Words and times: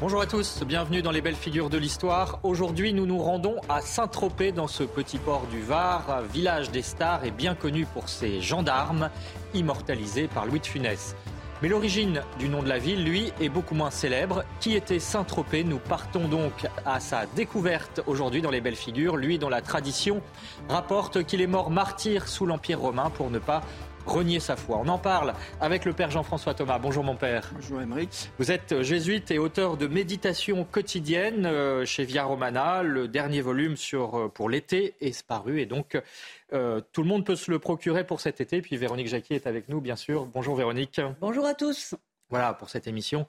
Bonjour 0.00 0.20
à 0.20 0.26
tous, 0.26 0.62
bienvenue 0.62 1.02
dans 1.02 1.10
les 1.10 1.20
belles 1.20 1.34
figures 1.34 1.70
de 1.70 1.76
l'histoire. 1.76 2.38
Aujourd'hui, 2.44 2.92
nous 2.92 3.04
nous 3.04 3.18
rendons 3.18 3.56
à 3.68 3.80
Saint-Tropez 3.80 4.52
dans 4.52 4.68
ce 4.68 4.84
petit 4.84 5.18
port 5.18 5.48
du 5.50 5.60
Var, 5.60 6.22
village 6.32 6.70
des 6.70 6.82
stars 6.82 7.24
et 7.24 7.32
bien 7.32 7.56
connu 7.56 7.84
pour 7.84 8.08
ses 8.08 8.40
gendarmes, 8.40 9.10
immortalisés 9.54 10.28
par 10.28 10.46
Louis 10.46 10.60
de 10.60 10.66
Funès. 10.66 11.16
Mais 11.62 11.68
l'origine 11.68 12.22
du 12.38 12.48
nom 12.48 12.62
de 12.62 12.68
la 12.68 12.78
ville, 12.78 13.02
lui, 13.02 13.32
est 13.40 13.48
beaucoup 13.48 13.74
moins 13.74 13.90
célèbre. 13.90 14.44
Qui 14.60 14.76
était 14.76 15.00
Saint-Tropez? 15.00 15.64
Nous 15.64 15.80
partons 15.80 16.28
donc 16.28 16.68
à 16.86 17.00
sa 17.00 17.26
découverte 17.34 18.00
aujourd'hui 18.06 18.40
dans 18.40 18.52
les 18.52 18.60
belles 18.60 18.76
figures, 18.76 19.16
lui 19.16 19.40
dont 19.40 19.48
la 19.48 19.62
tradition 19.62 20.22
rapporte 20.68 21.24
qu'il 21.24 21.40
est 21.40 21.48
mort 21.48 21.70
martyr 21.70 22.28
sous 22.28 22.46
l'Empire 22.46 22.78
romain 22.78 23.10
pour 23.10 23.32
ne 23.32 23.40
pas 23.40 23.62
renier 24.06 24.40
sa 24.40 24.56
foi. 24.56 24.80
On 24.82 24.88
en 24.88 24.98
parle 24.98 25.34
avec 25.60 25.84
le 25.84 25.92
père 25.92 26.10
Jean-François 26.10 26.54
Thomas. 26.54 26.78
Bonjour 26.78 27.04
mon 27.04 27.16
père. 27.16 27.50
Bonjour 27.54 27.80
Émeric. 27.80 28.30
Vous 28.38 28.50
êtes 28.50 28.82
jésuite 28.82 29.30
et 29.30 29.38
auteur 29.38 29.76
de 29.76 29.86
Méditation 29.86 30.64
quotidienne 30.64 31.46
euh, 31.46 31.84
chez 31.84 32.04
Via 32.04 32.24
Romana. 32.24 32.82
Le 32.82 33.08
dernier 33.08 33.40
volume 33.40 33.76
sur, 33.76 34.18
euh, 34.18 34.28
pour 34.28 34.48
l'été 34.48 34.94
est 35.00 35.22
paru 35.26 35.60
et 35.60 35.66
donc 35.66 36.00
euh, 36.52 36.80
tout 36.92 37.02
le 37.02 37.08
monde 37.08 37.24
peut 37.24 37.36
se 37.36 37.50
le 37.50 37.58
procurer 37.58 38.04
pour 38.04 38.20
cet 38.20 38.40
été. 38.40 38.62
Puis 38.62 38.76
Véronique 38.76 39.08
Jacquier 39.08 39.36
est 39.36 39.46
avec 39.46 39.68
nous, 39.68 39.80
bien 39.80 39.96
sûr. 39.96 40.26
Bonjour 40.26 40.56
Véronique. 40.56 41.00
Bonjour 41.20 41.46
à 41.46 41.54
tous. 41.54 41.94
Voilà 42.30 42.52
pour 42.54 42.68
cette 42.68 42.86
émission. 42.86 43.26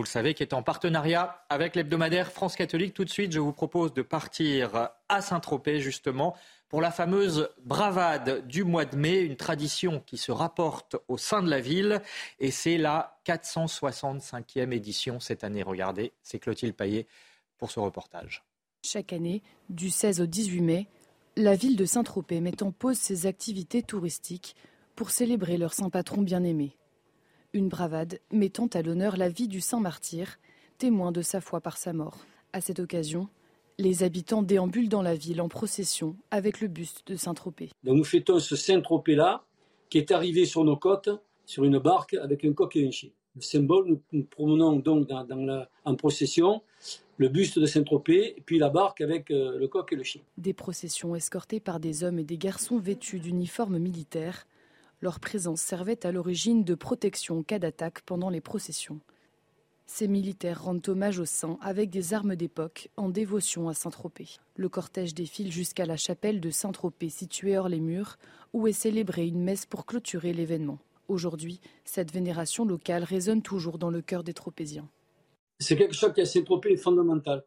Vous 0.00 0.04
le 0.04 0.08
savez, 0.08 0.32
qui 0.32 0.42
est 0.42 0.54
en 0.54 0.62
partenariat 0.62 1.44
avec 1.50 1.76
l'hebdomadaire 1.76 2.32
France 2.32 2.56
Catholique. 2.56 2.94
Tout 2.94 3.04
de 3.04 3.10
suite, 3.10 3.32
je 3.32 3.38
vous 3.38 3.52
propose 3.52 3.92
de 3.92 4.00
partir 4.00 4.88
à 5.10 5.20
Saint-Tropez, 5.20 5.80
justement, 5.80 6.34
pour 6.70 6.80
la 6.80 6.90
fameuse 6.90 7.50
bravade 7.66 8.46
du 8.46 8.64
mois 8.64 8.86
de 8.86 8.96
mai, 8.96 9.20
une 9.20 9.36
tradition 9.36 10.02
qui 10.06 10.16
se 10.16 10.32
rapporte 10.32 10.96
au 11.08 11.18
sein 11.18 11.42
de 11.42 11.50
la 11.50 11.60
ville. 11.60 12.00
Et 12.38 12.50
c'est 12.50 12.78
la 12.78 13.20
465e 13.26 14.72
édition 14.72 15.20
cette 15.20 15.44
année. 15.44 15.62
Regardez, 15.62 16.14
c'est 16.22 16.38
Clotilde 16.38 16.74
Paillet 16.74 17.06
pour 17.58 17.70
ce 17.70 17.78
reportage. 17.78 18.42
Chaque 18.82 19.12
année, 19.12 19.42
du 19.68 19.90
16 19.90 20.22
au 20.22 20.26
18 20.26 20.62
mai, 20.62 20.86
la 21.36 21.56
ville 21.56 21.76
de 21.76 21.84
Saint-Tropez 21.84 22.40
met 22.40 22.62
en 22.62 22.72
pause 22.72 22.96
ses 22.96 23.26
activités 23.26 23.82
touristiques 23.82 24.56
pour 24.96 25.10
célébrer 25.10 25.58
leur 25.58 25.74
saint 25.74 25.90
patron 25.90 26.22
bien-aimé. 26.22 26.74
Une 27.52 27.68
bravade 27.68 28.20
mettant 28.30 28.68
à 28.68 28.82
l'honneur 28.82 29.16
la 29.16 29.28
vie 29.28 29.48
du 29.48 29.60
saint 29.60 29.80
martyr, 29.80 30.38
témoin 30.78 31.10
de 31.10 31.20
sa 31.20 31.40
foi 31.40 31.60
par 31.60 31.78
sa 31.78 31.92
mort. 31.92 32.18
À 32.52 32.60
cette 32.60 32.78
occasion, 32.78 33.28
les 33.76 34.04
habitants 34.04 34.42
déambulent 34.42 34.88
dans 34.88 35.02
la 35.02 35.16
ville 35.16 35.40
en 35.40 35.48
procession 35.48 36.16
avec 36.30 36.60
le 36.60 36.68
buste 36.68 37.06
de 37.08 37.16
Saint-Tropez. 37.16 37.70
nous 37.82 38.04
fêtons 38.04 38.38
ce 38.38 38.54
Saint-Tropez-là 38.54 39.44
qui 39.88 39.98
est 39.98 40.12
arrivé 40.12 40.44
sur 40.44 40.64
nos 40.64 40.76
côtes 40.76 41.10
sur 41.44 41.64
une 41.64 41.78
barque 41.80 42.14
avec 42.14 42.44
un 42.44 42.52
coq 42.52 42.76
et 42.76 42.86
un 42.86 42.92
chien. 42.92 43.10
Le 43.34 43.42
symbole, 43.42 43.98
nous, 44.12 44.24
promenons 44.24 44.76
donc 44.76 45.08
dans, 45.08 45.66
en 45.84 45.94
procession 45.96 46.62
le 47.16 47.28
buste 47.28 47.58
de 47.58 47.66
Saint-Tropez, 47.66 48.42
puis 48.46 48.58
la 48.58 48.70
barque 48.70 49.00
avec 49.00 49.30
euh, 49.30 49.58
le 49.58 49.68
coq 49.68 49.92
et 49.92 49.96
le 49.96 50.02
chien. 50.04 50.22
Des 50.38 50.54
processions 50.54 51.14
escortées 51.14 51.60
par 51.60 51.80
des 51.80 52.04
hommes 52.04 52.18
et 52.18 52.24
des 52.24 52.38
garçons 52.38 52.78
vêtus 52.78 53.18
d'uniformes 53.18 53.78
militaires. 53.78 54.46
Leur 55.02 55.18
présence 55.18 55.62
servait 55.62 56.04
à 56.04 56.12
l'origine 56.12 56.62
de 56.62 56.74
protection 56.74 57.38
en 57.38 57.42
cas 57.42 57.58
d'attaque 57.58 58.02
pendant 58.02 58.28
les 58.28 58.42
processions. 58.42 59.00
Ces 59.86 60.06
militaires 60.06 60.62
rendent 60.62 60.86
hommage 60.88 61.18
aux 61.18 61.24
saints 61.24 61.58
avec 61.62 61.90
des 61.90 62.14
armes 62.14 62.36
d'époque 62.36 62.90
en 62.96 63.08
dévotion 63.08 63.68
à 63.68 63.74
Saint-Tropez. 63.74 64.38
Le 64.56 64.68
cortège 64.68 65.14
défile 65.14 65.50
jusqu'à 65.50 65.86
la 65.86 65.96
chapelle 65.96 66.40
de 66.40 66.50
Saint-Tropez 66.50 67.08
située 67.08 67.56
hors 67.58 67.68
les 67.68 67.80
murs 67.80 68.16
où 68.52 68.68
est 68.68 68.72
célébrée 68.72 69.26
une 69.26 69.42
messe 69.42 69.66
pour 69.66 69.86
clôturer 69.86 70.32
l'événement. 70.32 70.78
Aujourd'hui, 71.08 71.60
cette 71.84 72.12
vénération 72.12 72.64
locale 72.64 73.02
résonne 73.02 73.42
toujours 73.42 73.78
dans 73.78 73.90
le 73.90 74.02
cœur 74.02 74.22
des 74.22 74.34
Tropéziens. 74.34 74.88
C'est 75.58 75.76
quelque 75.76 75.94
chose 75.94 76.12
qui 76.12 76.20
à 76.20 76.26
Saint-Tropez 76.26 76.74
est 76.74 76.76
fondamental. 76.76 77.42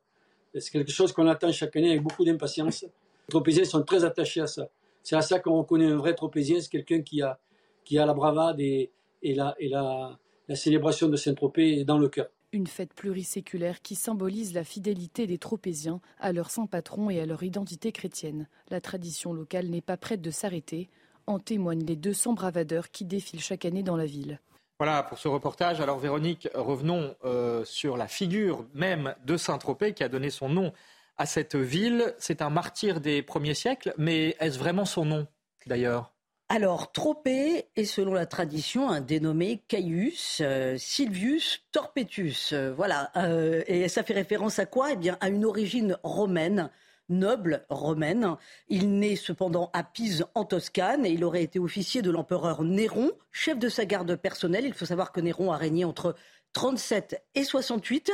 C'est 0.54 0.72
quelque 0.72 0.92
chose 0.92 1.14
qu'on 1.14 1.28
attend 1.28 1.52
chaque 1.52 1.76
année 1.76 1.92
avec 1.92 2.04
beaucoup 2.04 2.26
d'impatience. 2.26 2.82
Les 2.82 2.90
Tropéziens 3.30 3.64
sont 3.64 3.84
très 3.84 4.04
attachés 4.04 4.42
à 4.42 4.48
ça. 4.48 4.70
C'est 5.02 5.16
à 5.16 5.22
ça 5.22 5.40
qu'on 5.40 5.58
reconnaît 5.60 5.88
un 5.88 5.98
vrai 5.98 6.14
Tropézien, 6.14 6.60
c'est 6.60 6.70
quelqu'un 6.70 7.02
qui 7.02 7.22
a, 7.22 7.40
qui 7.84 7.98
a 7.98 8.06
la 8.06 8.14
bravade 8.14 8.60
et, 8.60 8.92
et, 9.22 9.34
la, 9.36 9.56
et 9.60 9.70
la, 9.70 10.18
la 10.48 10.56
célébration 10.56 11.10
de 11.10 11.16
Saint-Tropez 11.16 11.84
dans 11.86 11.98
le 11.98 12.10
cœur. 12.10 12.28
Une 12.52 12.68
fête 12.68 12.94
pluriséculaire 12.94 13.82
qui 13.82 13.96
symbolise 13.96 14.54
la 14.54 14.64
fidélité 14.64 15.26
des 15.26 15.40
Tropéziens 15.40 16.02
à 16.20 16.32
leur 16.32 16.52
saint 16.52 16.68
patron 16.68 17.10
et 17.10 17.20
à 17.20 17.26
leur 17.26 17.42
identité 17.42 17.92
chrétienne. 17.92 18.48
La 18.70 18.80
tradition 18.80 19.34
locale 19.34 19.68
n'est 19.68 19.82
pas 19.82 19.98
prête 19.98 20.22
de 20.22 20.30
s'arrêter. 20.30 20.90
En 21.26 21.40
témoignent 21.40 21.86
les 21.86 21.96
200 21.96 22.34
bravadeurs 22.34 22.92
qui 22.92 23.06
défilent 23.06 23.42
chaque 23.42 23.66
année 23.66 23.82
dans 23.82 23.96
la 23.96 24.06
ville. 24.06 24.40
Voilà 24.78 25.02
pour 25.02 25.18
ce 25.18 25.28
reportage. 25.28 25.82
Alors 25.82 25.98
Véronique, 25.98 26.48
revenons 26.54 27.16
euh, 27.24 27.64
sur 27.66 27.98
la 27.98 28.08
figure 28.08 28.66
même 28.74 29.16
de 29.26 29.38
Saint-Tropez 29.38 29.94
qui 29.94 30.04
a 30.04 30.10
donné 30.10 30.30
son 30.30 30.50
nom 30.50 30.74
à 31.18 31.26
cette 31.26 31.56
ville. 31.56 32.14
C'est 32.20 32.42
un 32.42 32.50
martyr 32.50 33.00
des 33.00 33.24
premiers 33.24 33.54
siècles, 33.54 33.94
mais 33.98 34.36
est-ce 34.40 34.60
vraiment 34.60 34.86
son 34.86 35.06
nom 35.06 35.28
d'ailleurs? 35.66 36.13
Alors, 36.50 36.92
Tropée 36.92 37.70
est 37.76 37.86
selon 37.86 38.14
la 38.14 38.26
tradition 38.26 38.90
un 38.90 39.02
dénommé 39.02 39.64
Caius 39.68 40.40
euh, 40.42 40.78
Silvius 40.78 41.62
Torpetus. 41.72 42.54
Voilà. 42.54 43.12
Euh, 43.16 43.64
et 43.66 43.88
ça 43.88 44.04
fait 44.04 44.14
référence 44.14 44.60
à 44.60 44.66
quoi? 44.66 44.92
Eh 44.92 44.96
bien, 44.96 45.18
à 45.20 45.30
une 45.30 45.46
origine 45.46 45.98
romaine 46.04 46.70
noble 47.10 47.66
romaine. 47.70 48.36
Il 48.68 49.00
naît 49.00 49.16
cependant 49.16 49.70
à 49.74 49.84
Pise 49.84 50.26
en 50.36 50.46
Toscane 50.46 51.06
et 51.06 51.12
il 51.12 51.24
aurait 51.24 51.44
été 51.44 51.60
officier 51.60 52.02
de 52.02 52.12
l'empereur 52.12 52.64
Néron, 52.64 53.12
chef 53.32 53.58
de 53.60 53.70
sa 53.70 53.86
garde 53.86 54.16
personnelle. 54.16 54.66
Il 54.66 54.74
faut 54.74 54.86
savoir 54.86 55.12
que 55.12 55.22
Néron 55.22 55.52
a 55.52 55.58
régné 55.58 55.86
entre 55.86 56.16
37 56.54 57.24
et 57.36 57.44
68. 57.44 58.12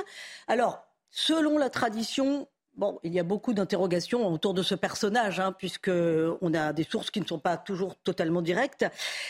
Alors, 0.47 0.85
selon 1.09 1.57
la 1.57 1.69
tradition, 1.69 2.47
Bon, 2.79 2.97
il 3.03 3.13
y 3.13 3.19
a 3.19 3.23
beaucoup 3.23 3.53
d'interrogations 3.53 4.25
autour 4.31 4.53
de 4.53 4.63
ce 4.63 4.73
personnage, 4.73 5.41
hein, 5.41 5.51
puisque 5.51 5.91
on 5.91 6.53
a 6.53 6.71
des 6.71 6.85
sources 6.85 7.11
qui 7.11 7.19
ne 7.19 7.25
sont 7.25 7.37
pas 7.37 7.57
toujours 7.57 7.97
totalement 7.97 8.41
directes. 8.41 8.85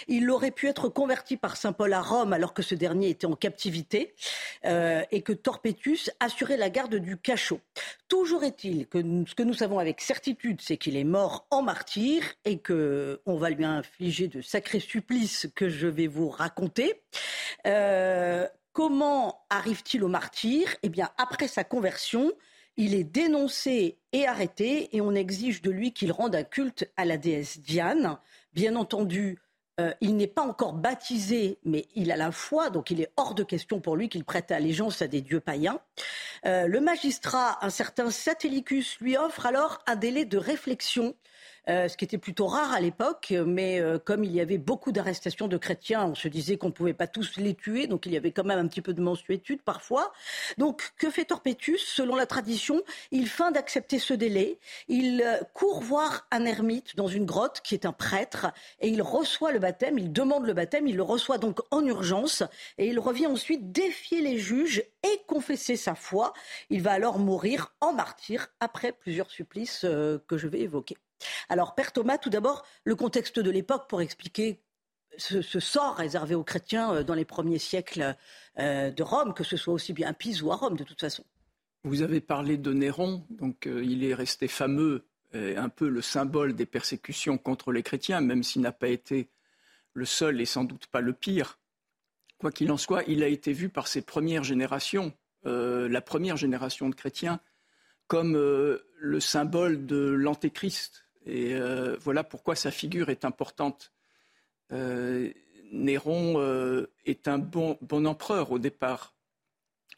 Il 0.07 0.29
aurait 0.29 0.51
pu 0.51 0.67
être 0.67 0.87
converti 0.87 1.35
par 1.35 1.57
saint 1.57 1.73
Paul 1.73 1.93
à 1.93 2.01
Rome 2.03 2.31
alors 2.31 2.53
que 2.53 2.61
ce 2.61 2.75
dernier 2.75 3.09
était 3.09 3.25
en 3.25 3.35
captivité 3.35 4.13
euh, 4.65 5.01
et 5.09 5.23
que 5.23 5.33
Torpetus 5.33 6.11
assurait 6.19 6.57
la 6.57 6.69
garde 6.69 6.93
du 6.93 7.17
cachot. 7.17 7.59
Toujours 8.07 8.43
est-il 8.43 8.85
que 8.85 8.99
ce 9.25 9.33
que 9.33 9.41
nous 9.41 9.55
savons 9.55 9.79
avec 9.79 9.99
certitude, 10.01 10.61
c'est 10.61 10.77
qu'il 10.77 10.95
est 10.95 11.03
mort 11.03 11.47
en 11.49 11.63
martyr 11.63 12.21
et 12.45 12.59
que 12.59 13.19
on 13.25 13.37
va 13.37 13.49
lui 13.49 13.65
infliger 13.65 14.27
de 14.27 14.43
sacrés 14.43 14.79
supplices 14.79 15.47
que 15.55 15.69
je 15.69 15.87
vais 15.87 16.05
vous 16.05 16.29
raconter. 16.29 17.01
Euh, 17.65 18.47
comment 18.73 19.43
arrive-t-il 19.49 20.03
au 20.03 20.07
martyr? 20.07 20.75
Eh 20.83 20.89
bien, 20.89 21.09
après 21.17 21.47
sa 21.47 21.63
conversion, 21.63 22.31
il 22.79 22.95
est 22.95 23.03
dénoncé 23.03 23.99
et 24.13 24.25
arrêté 24.25 24.95
et 24.95 25.01
on 25.01 25.13
exige 25.13 25.61
de 25.61 25.69
lui 25.69 25.91
qu'il 25.91 26.13
rende 26.13 26.33
un 26.33 26.45
culte 26.45 26.89
à 26.95 27.03
la 27.03 27.17
déesse 27.17 27.59
Diane. 27.59 28.17
Bien 28.53 28.77
entendu, 28.77 29.37
euh, 29.81 29.91
il 29.99 30.15
n'est 30.15 30.27
pas 30.27 30.43
encore 30.43 30.71
baptisé, 30.71 31.59
mais 31.65 31.87
il 31.95 32.09
a 32.09 32.15
la 32.15 32.31
foi, 32.31 32.69
donc 32.69 32.89
il 32.89 33.01
est 33.01 33.11
hors 33.17 33.35
de 33.35 33.43
question 33.43 33.81
pour 33.81 33.97
lui 33.97 34.07
qu'il 34.07 34.23
prête 34.23 34.49
allégeance 34.49 35.01
à 35.01 35.09
des 35.09 35.19
dieux 35.19 35.41
païens. 35.41 35.81
Euh, 36.45 36.67
le 36.67 36.79
magistrat, 36.79 37.57
un 37.61 37.69
certain 37.69 38.11
Satellicus, 38.11 38.97
lui 39.01 39.17
offre 39.17 39.45
alors 39.45 39.79
un 39.85 39.97
délai 39.97 40.23
de 40.23 40.37
réflexion 40.37 41.15
euh, 41.69 41.87
ce 41.87 41.97
qui 41.97 42.05
était 42.05 42.17
plutôt 42.17 42.47
rare 42.47 42.73
à 42.73 42.79
l'époque, 42.79 43.31
mais 43.45 43.79
euh, 43.79 43.99
comme 43.99 44.23
il 44.23 44.31
y 44.31 44.41
avait 44.41 44.57
beaucoup 44.57 44.91
d'arrestations 44.91 45.47
de 45.47 45.55
chrétiens, 45.57 46.03
on 46.03 46.15
se 46.15 46.27
disait 46.27 46.57
qu'on 46.57 46.69
ne 46.69 46.73
pouvait 46.73 46.93
pas 46.93 47.05
tous 47.05 47.37
les 47.37 47.53
tuer, 47.53 47.85
donc 47.85 48.07
il 48.07 48.11
y 48.11 48.17
avait 48.17 48.31
quand 48.31 48.43
même 48.43 48.57
un 48.57 48.67
petit 48.67 48.81
peu 48.81 48.93
de 48.93 49.01
mensuétude 49.01 49.61
parfois. 49.61 50.11
Donc 50.57 50.93
que 50.97 51.11
fait 51.11 51.25
Torpetus 51.25 51.77
Selon 51.77 52.15
la 52.15 52.25
tradition, 52.25 52.81
il 53.11 53.27
feint 53.27 53.51
d'accepter 53.51 53.99
ce 53.99 54.15
délai, 54.15 54.57
il 54.87 55.21
euh, 55.21 55.37
court 55.53 55.81
voir 55.81 56.27
un 56.31 56.45
ermite 56.45 56.95
dans 56.95 57.07
une 57.07 57.25
grotte 57.25 57.61
qui 57.63 57.75
est 57.75 57.85
un 57.85 57.93
prêtre, 57.93 58.47
et 58.79 58.89
il 58.89 59.03
reçoit 59.03 59.51
le 59.51 59.59
baptême, 59.59 59.99
il 59.99 60.11
demande 60.11 60.47
le 60.47 60.53
baptême, 60.53 60.87
il 60.87 60.95
le 60.95 61.03
reçoit 61.03 61.37
donc 61.37 61.59
en 61.69 61.85
urgence, 61.85 62.41
et 62.79 62.87
il 62.87 62.99
revient 62.99 63.27
ensuite 63.27 63.71
défier 63.71 64.21
les 64.21 64.39
juges 64.39 64.83
et 65.03 65.21
confesser 65.27 65.75
sa 65.75 65.93
foi. 65.93 66.33
Il 66.71 66.81
va 66.81 66.93
alors 66.93 67.19
mourir 67.19 67.75
en 67.79 67.93
martyr 67.93 68.47
après 68.59 68.91
plusieurs 68.91 69.29
supplices 69.29 69.81
que 69.81 70.37
je 70.37 70.47
vais 70.47 70.61
évoquer. 70.61 70.97
Alors, 71.49 71.75
Père 71.75 71.91
Thomas, 71.91 72.17
tout 72.17 72.29
d'abord, 72.29 72.65
le 72.83 72.95
contexte 72.95 73.39
de 73.39 73.51
l'époque 73.51 73.89
pour 73.89 74.01
expliquer 74.01 74.61
ce, 75.19 75.59
sort 75.59 75.95
réservé 75.95 76.35
aux 76.35 76.43
chrétiens 76.43 76.93
euh, 76.93 77.03
dans 77.03 77.13
les 77.13 77.25
premiers 77.25 77.59
siècles 77.59 78.15
euh, 78.57 78.91
de 78.91 79.03
Rome, 79.03 79.33
que 79.33 79.43
ce 79.43 79.57
soit 79.57 79.73
aussi 79.73 79.93
bien 79.93 80.09
à 80.09 80.13
Pise 80.13 80.41
ou 80.41 80.51
à 80.51 80.55
Rome, 80.55 80.77
de 80.77 80.83
toute 80.83 80.99
façon. 80.99 81.23
Vous 81.83 82.01
avez 82.01 82.19
parlé 82.21 82.57
de 82.57 82.73
Néron, 82.73 83.25
donc 83.29 83.67
euh, 83.67 83.83
il 83.83 84.03
est 84.03 84.13
resté 84.13 84.47
fameux, 84.47 85.05
un 85.31 85.69
peu 85.69 85.89
le 85.89 86.01
symbole 86.01 86.55
des 86.55 86.65
persécutions 86.65 87.37
contre 87.37 87.71
les 87.71 87.83
chrétiens, 87.83 88.19
même 88.19 88.41
s'il 88.41 88.63
n'a 88.63 88.71
pas 88.71 88.87
été 88.87 89.29
le 89.93 90.03
seul 90.03 90.41
et 90.41 90.45
sans 90.45 90.63
doute 90.63 90.87
pas 90.87 91.01
le 91.01 91.13
pire. 91.13 91.59
Quoi 92.39 92.51
qu'il 92.51 92.71
en 92.71 92.77
soit, 92.77 93.03
il 93.05 93.21
a 93.21 93.27
été 93.27 93.53
vu 93.53 93.69
par 93.69 93.87
ses 93.87 94.01
premières 94.01 94.43
générations, 94.43 95.13
la 95.43 96.01
première 96.01 96.35
génération 96.35 96.89
de 96.89 96.95
chrétiens, 96.95 97.39
comme 98.07 98.33
le 98.33 99.19
symbole 99.19 99.85
de 99.85 99.99
l'antéchrist, 99.99 101.05
et 101.25 101.53
euh, 101.53 101.97
voilà 102.01 102.23
pourquoi 102.23 102.55
sa 102.55 102.71
figure 102.71 103.09
est 103.09 103.25
importante. 103.25 103.91
Euh, 104.71 105.31
Néron 105.71 106.39
euh, 106.39 106.87
est 107.05 107.27
un 107.27 107.37
bon, 107.37 107.77
empereur 108.05 108.51
au 108.51 108.59
départ. 108.59 109.15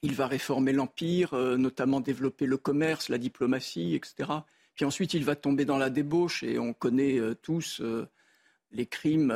Il 0.01 0.15
va 0.15 0.27
réformer 0.27 0.73
l'Empire, 0.73 1.35
notamment 1.35 1.99
développer 1.99 2.47
le 2.47 2.57
commerce, 2.57 3.07
la 3.07 3.19
diplomatie, 3.19 3.93
etc. 3.93 4.31
Puis 4.73 4.83
ensuite, 4.83 5.13
il 5.13 5.23
va 5.23 5.35
tomber 5.35 5.63
dans 5.63 5.77
la 5.77 5.91
débauche 5.91 6.41
et 6.41 6.57
on 6.57 6.73
connaît 6.73 7.19
tous 7.43 7.83
les 8.71 8.87
crimes 8.87 9.31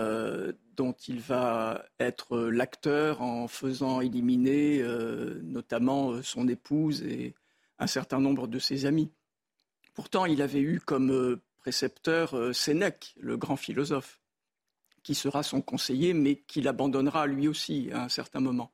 dont 0.75 0.93
il 1.07 1.19
va 1.19 1.85
être 1.99 2.39
l'acteur 2.39 3.21
en 3.21 3.47
faisant 3.47 4.01
éliminer 4.01 4.83
notamment 5.43 6.23
son 6.23 6.47
épouse 6.47 7.03
et 7.03 7.35
un 7.77 7.87
certain 7.87 8.19
nombre 8.19 8.47
de 8.47 8.57
ses 8.57 8.87
amis. 8.87 9.11
Pourtant, 9.93 10.25
il 10.25 10.41
avait 10.41 10.61
eu 10.61 10.79
comme 10.79 11.39
précepteur 11.65 12.53
Sénèque, 12.53 13.15
le 13.17 13.37
grand 13.37 13.55
philosophe, 13.55 14.21
qui 15.01 15.15
sera 15.15 15.41
son 15.41 15.61
conseiller, 15.61 16.13
mais 16.13 16.35
qui 16.35 16.61
l'abandonnera 16.61 17.25
lui 17.25 17.47
aussi 17.47 17.89
à 17.91 18.03
un 18.03 18.07
certain 18.07 18.39
moment. 18.39 18.71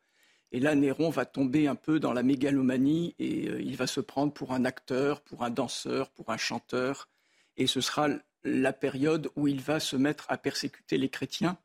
Et 0.52 0.60
là, 0.60 0.76
Néron 0.76 1.10
va 1.10 1.24
tomber 1.24 1.68
un 1.68 1.76
peu 1.76 2.02
dans 2.02 2.12
la 2.12 2.22
mégalomanie 2.22 3.16
et 3.18 3.46
il 3.46 3.78
va 3.78 3.88
se 3.88 4.02
prendre 4.02 4.34
pour 4.34 4.52
un 4.52 4.66
acteur, 4.66 5.22
pour 5.22 5.46
un 5.46 5.50
danseur, 5.50 6.10
pour 6.10 6.32
un 6.32 6.38
chanteur. 6.38 7.08
Et 7.56 7.66
ce 7.66 7.80
sera 7.80 8.10
la 8.44 8.74
période 8.74 9.30
où 9.38 9.48
il 9.48 9.62
va 9.62 9.80
se 9.80 9.96
mettre 9.96 10.26
à 10.28 10.38
persécuter 10.38 10.98
les 10.98 11.08
chrétiens, 11.08 11.58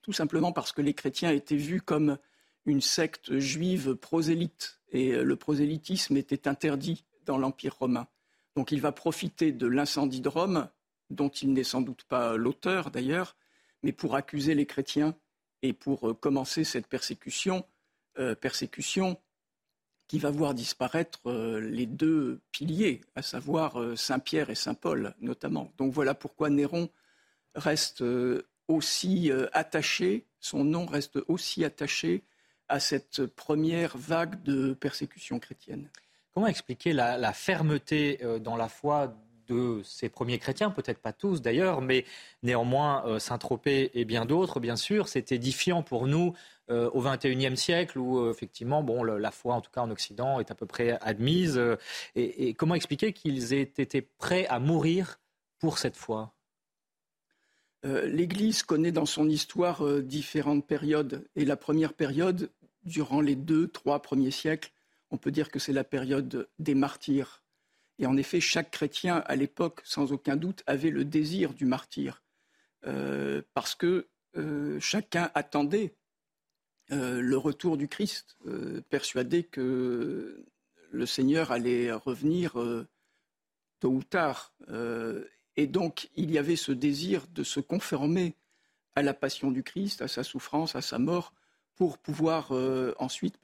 tout 0.00 0.14
simplement 0.14 0.52
parce 0.52 0.72
que 0.72 0.80
les 0.80 0.94
chrétiens 0.94 1.30
étaient 1.30 1.56
vus 1.56 1.82
comme 1.82 2.16
une 2.64 2.80
secte 2.80 3.38
juive 3.38 3.96
prosélyte, 3.96 4.80
et 4.92 5.12
le 5.12 5.36
prosélytisme 5.36 6.16
était 6.16 6.48
interdit 6.48 7.04
dans 7.26 7.36
l'Empire 7.36 7.76
romain. 7.78 8.08
Donc 8.58 8.72
il 8.72 8.80
va 8.80 8.90
profiter 8.90 9.52
de 9.52 9.68
l'incendie 9.68 10.20
de 10.20 10.28
Rome, 10.28 10.68
dont 11.10 11.28
il 11.28 11.52
n'est 11.52 11.62
sans 11.62 11.80
doute 11.80 12.02
pas 12.02 12.36
l'auteur 12.36 12.90
d'ailleurs, 12.90 13.36
mais 13.84 13.92
pour 13.92 14.16
accuser 14.16 14.56
les 14.56 14.66
chrétiens 14.66 15.14
et 15.62 15.72
pour 15.72 16.08
euh, 16.08 16.12
commencer 16.12 16.64
cette 16.64 16.88
persécution, 16.88 17.64
euh, 18.18 18.34
persécution 18.34 19.16
qui 20.08 20.18
va 20.18 20.32
voir 20.32 20.54
disparaître 20.54 21.20
euh, 21.26 21.60
les 21.60 21.86
deux 21.86 22.40
piliers, 22.50 23.00
à 23.14 23.22
savoir 23.22 23.96
Saint 23.96 24.18
Pierre 24.18 24.50
et 24.50 24.56
Saint 24.56 24.74
Paul 24.74 25.14
notamment. 25.20 25.72
Donc 25.78 25.92
voilà 25.92 26.14
pourquoi 26.14 26.50
Néron 26.50 26.90
reste 27.54 28.02
aussi 28.66 29.30
attaché, 29.52 30.26
son 30.40 30.64
nom 30.64 30.84
reste 30.84 31.20
aussi 31.28 31.64
attaché 31.64 32.24
à 32.66 32.80
cette 32.80 33.24
première 33.24 33.96
vague 33.96 34.42
de 34.42 34.72
persécution 34.72 35.38
chrétienne. 35.38 35.88
Comment 36.34 36.46
expliquer 36.46 36.92
la, 36.92 37.32
fermeté 37.32 38.20
dans 38.40 38.56
la 38.56 38.68
foi 38.68 39.16
de 39.48 39.80
ces 39.82 40.08
premiers 40.08 40.38
chrétiens, 40.38 40.70
peut-être 40.70 41.00
pas 41.00 41.12
tous 41.12 41.40
d'ailleurs, 41.40 41.80
mais 41.80 42.04
néanmoins 42.42 43.18
Saint-Tropez 43.18 43.90
et 43.94 44.04
bien 44.04 44.24
d'autres, 44.24 44.60
bien 44.60 44.76
sûr, 44.76 45.08
c'est 45.08 45.32
édifiant 45.32 45.82
pour 45.82 46.06
nous 46.06 46.34
euh, 46.70 46.90
au 46.90 47.00
XXIe 47.00 47.56
siècle 47.56 47.98
où 47.98 48.18
euh, 48.18 48.30
effectivement, 48.30 48.82
bon, 48.82 49.02
la 49.02 49.30
foi, 49.30 49.54
en 49.54 49.62
tout 49.62 49.70
cas 49.70 49.80
en 49.80 49.90
Occident, 49.90 50.38
est 50.38 50.50
à 50.50 50.54
peu 50.54 50.66
près 50.66 50.98
admise. 51.00 51.56
Euh, 51.56 51.76
et, 52.14 52.52
comment 52.52 52.74
expliquer 52.74 53.14
qu'ils 53.14 53.54
aient 53.54 53.62
été 53.62 54.02
prêts 54.02 54.46
à 54.48 54.58
mourir 54.58 55.18
pour 55.58 55.78
cette 55.78 55.96
foi? 55.96 56.34
L'Église 57.84 58.64
connaît 58.64 58.90
dans 58.90 59.06
son 59.06 59.28
histoire 59.28 59.84
différentes 60.02 60.66
périodes. 60.66 61.26
Et 61.36 61.44
la 61.44 61.56
première 61.56 61.94
période, 61.94 62.50
durant 62.82 63.20
les 63.20 63.36
deux, 63.36 63.68
trois 63.68 64.02
premiers 64.02 64.32
siècles, 64.32 64.72
on 65.10 65.18
peut 65.18 65.30
dire 65.30 65.50
que 65.50 65.58
c'est 65.58 65.72
la 65.72 65.84
période 65.84 66.48
des 66.58 66.74
martyrs. 66.74 67.42
Et 67.98 68.06
en 68.06 68.16
effet, 68.16 68.40
chaque 68.40 68.70
chrétien 68.70 69.22
à 69.26 69.36
l'époque, 69.36 69.80
sans 69.84 70.12
aucun 70.12 70.36
doute, 70.36 70.62
avait 70.66 70.90
le 70.90 71.04
désir 71.04 71.54
du 71.54 71.64
martyr. 71.64 72.22
parce 73.54 73.74
que 73.74 74.08
chacun 74.78 75.30
attendait 75.34 75.96
euh, 76.90 77.20
le 77.20 77.36
retour 77.36 77.76
du 77.76 77.86
Christ, 77.86 78.38
euh, 78.46 78.80
persuadé 78.88 79.44
que 79.44 80.46
le 80.90 81.06
Seigneur 81.06 81.52
allait 81.52 81.92
revenir 81.92 82.58
euh, 82.58 82.88
tôt 83.78 83.90
ou 83.90 84.02
tard. 84.02 84.54
et 85.56 85.66
donc, 85.66 86.08
il 86.16 86.30
y 86.30 86.38
avait 86.38 86.56
ce 86.56 86.72
désir 86.72 87.26
de 87.28 87.44
se 87.44 87.60
conformer 87.60 88.34
à 88.94 89.02
la 89.02 89.14
passion 89.14 89.50
du 89.50 89.62
Christ, 89.62 90.02
à 90.02 90.08
sa 90.08 90.24
souffrance, 90.24 90.74
à 90.76 90.80
sa 90.80 90.98
mort, 90.98 91.32
pour 91.76 91.98
pouvoir 91.98 92.50
ensuite 92.98 93.36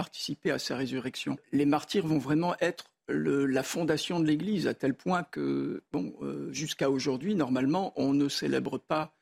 participer 0.00 0.50
à 0.50 0.58
sa 0.58 0.76
résurrection. 0.76 1.36
Les 1.52 1.66
martyrs 1.66 2.06
vont 2.06 2.18
vraiment 2.18 2.54
être 2.60 2.86
la 3.08 3.62
fondation 3.62 4.20
de 4.20 4.26
l'Église, 4.26 4.66
à 4.66 4.74
tel 4.74 4.94
point 4.94 5.24
que, 5.24 5.82
bon, 5.92 6.14
jusqu'à 6.52 6.88
aujourd'hui, 6.90 7.34
normalement, 7.34 7.92
on 7.96 8.14
ne 8.14 8.28
célèbre 8.28 8.78
pas 8.78 9.12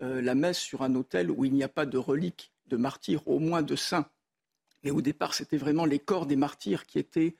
la 0.00 0.34
messe 0.34 0.58
sur 0.58 0.82
un 0.82 0.94
autel 0.94 1.30
où 1.30 1.44
il 1.44 1.52
n'y 1.52 1.62
a 1.62 1.68
pas 1.68 1.84
de 1.84 1.98
reliques 1.98 2.52
de 2.66 2.76
martyrs, 2.76 3.26
au 3.28 3.38
moins 3.38 3.62
de 3.62 3.76
saints. 3.76 4.08
Mais 4.82 4.90
au 4.90 5.00
départ, 5.00 5.34
c'était 5.34 5.56
vraiment 5.56 5.86
les 5.86 5.98
corps 5.98 6.26
des 6.26 6.36
martyrs 6.36 6.86
qui 6.86 6.98
étaient 6.98 7.36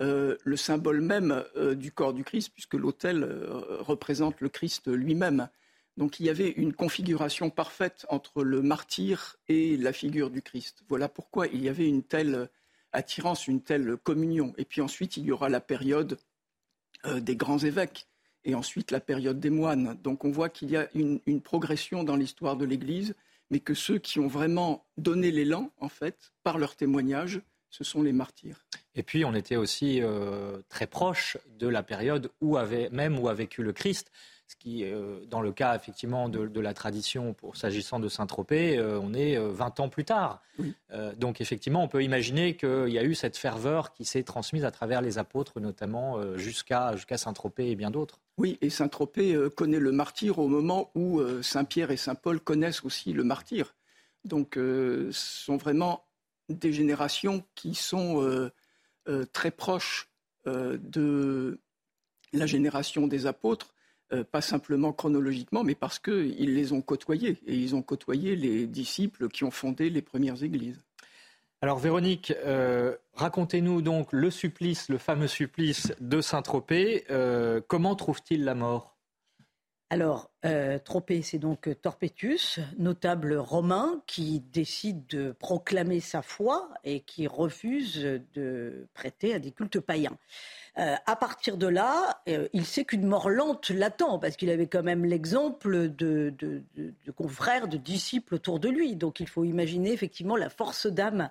euh, 0.00 0.36
le 0.44 0.56
symbole 0.56 1.00
même 1.00 1.44
euh, 1.56 1.74
du 1.74 1.90
corps 1.90 2.12
du 2.12 2.24
Christ, 2.24 2.50
puisque 2.52 2.74
l'autel 2.74 3.22
euh, 3.22 3.78
représente 3.80 4.40
le 4.40 4.48
Christ 4.48 4.88
lui-même. 4.88 5.48
Donc 5.96 6.20
il 6.20 6.26
y 6.26 6.30
avait 6.30 6.50
une 6.50 6.72
configuration 6.72 7.50
parfaite 7.50 8.06
entre 8.08 8.44
le 8.44 8.62
martyr 8.62 9.36
et 9.48 9.76
la 9.76 9.92
figure 9.92 10.30
du 10.30 10.42
Christ. 10.42 10.82
Voilà 10.88 11.08
pourquoi 11.08 11.46
il 11.46 11.62
y 11.62 11.68
avait 11.68 11.88
une 11.88 12.02
telle 12.02 12.48
attirance, 12.92 13.46
une 13.46 13.62
telle 13.62 13.96
communion. 13.96 14.54
Et 14.58 14.64
puis 14.64 14.80
ensuite, 14.80 15.16
il 15.16 15.24
y 15.24 15.32
aura 15.32 15.48
la 15.48 15.60
période 15.60 16.18
des 17.04 17.36
grands 17.36 17.58
évêques 17.58 18.08
et 18.44 18.54
ensuite 18.54 18.90
la 18.90 19.00
période 19.00 19.40
des 19.40 19.50
moines. 19.50 19.98
Donc 20.02 20.24
on 20.24 20.30
voit 20.30 20.48
qu'il 20.48 20.70
y 20.70 20.76
a 20.76 20.88
une 20.94 21.40
progression 21.40 22.04
dans 22.04 22.16
l'histoire 22.16 22.56
de 22.56 22.64
l'Église 22.64 23.14
mais 23.50 23.60
que 23.60 23.74
ceux 23.74 23.98
qui 23.98 24.18
ont 24.18 24.26
vraiment 24.26 24.86
donné 24.96 25.30
l'élan, 25.30 25.70
en 25.78 25.88
fait, 25.88 26.32
par 26.42 26.58
leur 26.58 26.76
témoignage, 26.76 27.40
ce 27.70 27.84
sont 27.84 28.02
les 28.02 28.12
martyrs. 28.12 28.64
Et 28.94 29.02
puis, 29.02 29.24
on 29.24 29.34
était 29.34 29.56
aussi 29.56 30.00
euh, 30.02 30.62
très 30.68 30.86
proche 30.86 31.36
de 31.58 31.68
la 31.68 31.82
période 31.82 32.30
où 32.40 32.56
avait, 32.56 32.88
même 32.90 33.18
où 33.18 33.28
a 33.28 33.34
vécu 33.34 33.62
le 33.62 33.72
Christ 33.72 34.10
ce 34.46 34.56
qui, 34.56 34.84
euh, 34.84 35.24
dans 35.26 35.40
le 35.40 35.52
cas 35.52 35.74
effectivement 35.74 36.28
de, 36.28 36.60
la 36.60 36.74
tradition, 36.74 37.34
pour 37.34 37.56
s'agissant 37.56 37.98
de 37.98 38.08
Saint-Tropez, 38.08 38.78
euh, 38.78 38.98
on 39.00 39.12
est 39.12 39.36
20 39.38 39.80
ans 39.80 39.88
plus 39.88 40.04
tard. 40.04 40.42
donc 41.16 41.40
effectivement, 41.40 41.82
on 41.82 41.88
peut 41.88 42.02
imaginer 42.02 42.56
qu'il 42.56 42.88
y 42.88 42.98
a 42.98 43.04
eu 43.04 43.14
cette 43.14 43.36
ferveur 43.36 43.92
qui 43.92 44.04
s'est 44.04 44.22
transmise 44.22 44.64
à 44.64 44.70
travers 44.70 45.02
les 45.02 45.18
apôtres, 45.18 45.60
notamment 45.60 46.36
jusqu'à 46.36 46.94
jusqu'à 46.94 47.18
Saint-Tropez 47.18 47.70
et 47.70 47.76
bien 47.76 47.90
d'autres. 47.90 48.20
Oui, 48.38 48.58
et 48.60 48.68
Saint-Tropez 48.68 49.34
euh, 49.34 49.48
connaît 49.48 49.78
le 49.78 49.92
martyr 49.92 50.38
au 50.38 50.48
moment 50.48 50.90
où 50.94 51.20
euh, 51.20 51.42
Saint-Pierre 51.42 51.90
et 51.90 51.96
Saint-Paul 51.96 52.40
connaissent 52.40 52.84
aussi 52.84 53.12
le 53.12 53.24
martyr. 53.24 53.74
Donc, 54.24 54.58
euh, 54.58 55.10
ce 55.10 55.44
sont 55.44 55.56
vraiment 55.56 56.04
des 56.48 56.72
générations 56.72 57.44
qui 57.54 57.74
sont 57.74 58.50
très 59.32 59.50
proches 59.50 60.08
de 60.44 61.58
la 62.32 62.46
génération 62.46 63.08
des 63.08 63.26
apôtres, 63.26 63.74
pas 64.30 64.40
simplement 64.40 64.92
chronologiquement, 64.92 65.64
mais 65.64 65.74
parce 65.74 65.98
qu'ils 65.98 66.54
les 66.54 66.72
ont 66.72 66.80
côtoyés, 66.80 67.38
et 67.46 67.54
ils 67.54 67.74
ont 67.74 67.82
côtoyé 67.82 68.36
les 68.36 68.66
disciples 68.66 69.28
qui 69.28 69.44
ont 69.44 69.50
fondé 69.50 69.90
les 69.90 70.02
premières 70.02 70.42
églises. 70.42 70.80
Alors 71.62 71.78
Véronique, 71.78 72.34
euh, 72.44 72.94
racontez-nous 73.14 73.80
donc 73.80 74.12
le 74.12 74.30
supplice, 74.30 74.88
le 74.88 74.98
fameux 74.98 75.26
supplice 75.26 75.92
de 76.00 76.20
Saint-Tropez. 76.20 77.04
Euh, 77.10 77.60
comment 77.66 77.96
trouve-t-il 77.96 78.44
la 78.44 78.54
mort? 78.54 78.95
Alors, 79.88 80.30
euh, 80.44 80.78
c'est 81.22 81.38
donc 81.38 81.68
Torpetus, 81.80 82.58
notable 82.76 83.34
romain 83.34 84.02
qui 84.06 84.40
décide 84.40 85.06
de 85.06 85.30
proclamer 85.32 86.00
sa 86.00 86.22
foi 86.22 86.68
et 86.82 87.00
qui 87.00 87.28
refuse 87.28 88.20
de 88.34 88.88
prêter 88.94 89.32
à 89.32 89.38
des 89.38 89.52
cultes 89.52 89.78
païens. 89.78 90.18
Euh, 90.78 90.94
à 91.06 91.16
partir 91.16 91.56
de 91.56 91.66
là, 91.66 92.20
euh, 92.28 92.48
il 92.52 92.66
sait 92.66 92.84
qu'une 92.84 93.06
mort 93.06 93.30
lente 93.30 93.70
l'attend, 93.70 94.18
parce 94.18 94.36
qu'il 94.36 94.50
avait 94.50 94.66
quand 94.66 94.82
même 94.82 95.06
l'exemple 95.06 95.88
de, 95.88 96.34
confrères, 97.16 97.66
de 97.66 97.78
disciples 97.78 98.34
autour 98.34 98.60
de 98.60 98.68
lui. 98.68 98.94
Donc 98.94 99.20
il 99.20 99.28
faut 99.28 99.44
imaginer 99.44 99.92
effectivement 99.92 100.36
la 100.36 100.50
force 100.50 100.86
d'âme 100.86 101.30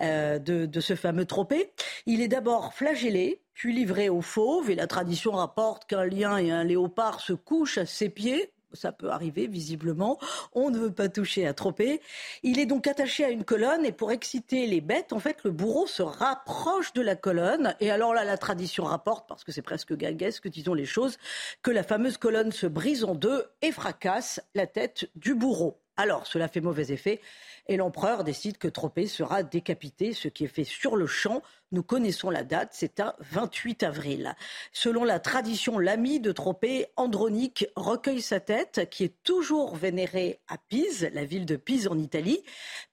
euh, 0.00 0.38
de, 0.38 0.80
ce 0.80 0.94
fameux 0.94 1.26
tropé. 1.26 1.72
Il 2.06 2.22
est 2.22 2.28
d'abord 2.28 2.72
flagellé, 2.72 3.40
puis 3.56 3.74
livré 3.74 4.08
aux 4.10 4.20
fauves, 4.20 4.70
et 4.70 4.74
la 4.74 4.86
tradition 4.86 5.32
rapporte 5.32 5.86
qu'un 5.86 6.04
lien 6.04 6.36
et 6.36 6.52
un 6.52 6.62
léopard 6.62 7.20
se 7.20 7.32
couchent 7.32 7.78
à 7.78 7.86
ses 7.86 8.10
pieds 8.10 8.52
ça 8.72 8.92
peut 8.92 9.10
arriver 9.10 9.46
visiblement. 9.46 10.18
On 10.52 10.70
ne 10.70 10.78
veut 10.78 10.92
pas 10.92 11.08
toucher 11.08 11.46
à 11.46 11.54
Tropé. 11.54 12.00
Il 12.42 12.58
est 12.58 12.66
donc 12.66 12.86
attaché 12.86 13.24
à 13.24 13.30
une 13.30 13.44
colonne 13.44 13.84
et 13.84 13.92
pour 13.92 14.12
exciter 14.12 14.66
les 14.66 14.80
bêtes, 14.80 15.12
en 15.12 15.18
fait, 15.18 15.38
le 15.44 15.50
bourreau 15.50 15.86
se 15.86 16.02
rapproche 16.02 16.92
de 16.92 17.00
la 17.00 17.16
colonne. 17.16 17.74
Et 17.80 17.90
alors 17.90 18.12
là, 18.12 18.24
la 18.24 18.36
tradition 18.36 18.84
rapporte, 18.84 19.26
parce 19.28 19.44
que 19.44 19.52
c'est 19.52 19.62
presque 19.62 19.96
gaguesque, 19.96 20.48
disons 20.48 20.74
les 20.74 20.84
choses, 20.84 21.16
que 21.62 21.70
la 21.70 21.82
fameuse 21.82 22.18
colonne 22.18 22.52
se 22.52 22.66
brise 22.66 23.04
en 23.04 23.14
deux 23.14 23.46
et 23.62 23.72
fracasse 23.72 24.40
la 24.54 24.66
tête 24.66 25.08
du 25.14 25.34
bourreau. 25.34 25.80
Alors, 25.96 26.26
cela 26.26 26.46
fait 26.46 26.60
mauvais 26.60 26.92
effet 26.92 27.20
et 27.68 27.76
l'empereur 27.76 28.24
décide 28.24 28.58
que 28.58 28.68
Tropé 28.68 29.06
sera 29.06 29.42
décapité, 29.42 30.12
ce 30.12 30.28
qui 30.28 30.44
est 30.44 30.48
fait 30.48 30.64
sur 30.64 30.96
le 30.96 31.06
champ 31.06 31.42
nous 31.72 31.82
connaissons 31.82 32.30
la 32.30 32.44
date, 32.44 32.70
c'est 32.72 33.00
un 33.00 33.14
28 33.32 33.82
avril. 33.82 34.36
Selon 34.72 35.02
la 35.02 35.18
tradition, 35.18 35.80
l'ami 35.80 36.20
de 36.20 36.30
Tropée, 36.30 36.86
Andronique, 36.94 37.66
recueille 37.74 38.22
sa 38.22 38.38
tête, 38.38 38.88
qui 38.88 39.02
est 39.02 39.14
toujours 39.24 39.74
vénérée 39.74 40.38
à 40.46 40.58
Pise, 40.58 41.10
la 41.12 41.24
ville 41.24 41.44
de 41.44 41.56
Pise 41.56 41.88
en 41.88 41.98
Italie. 41.98 42.40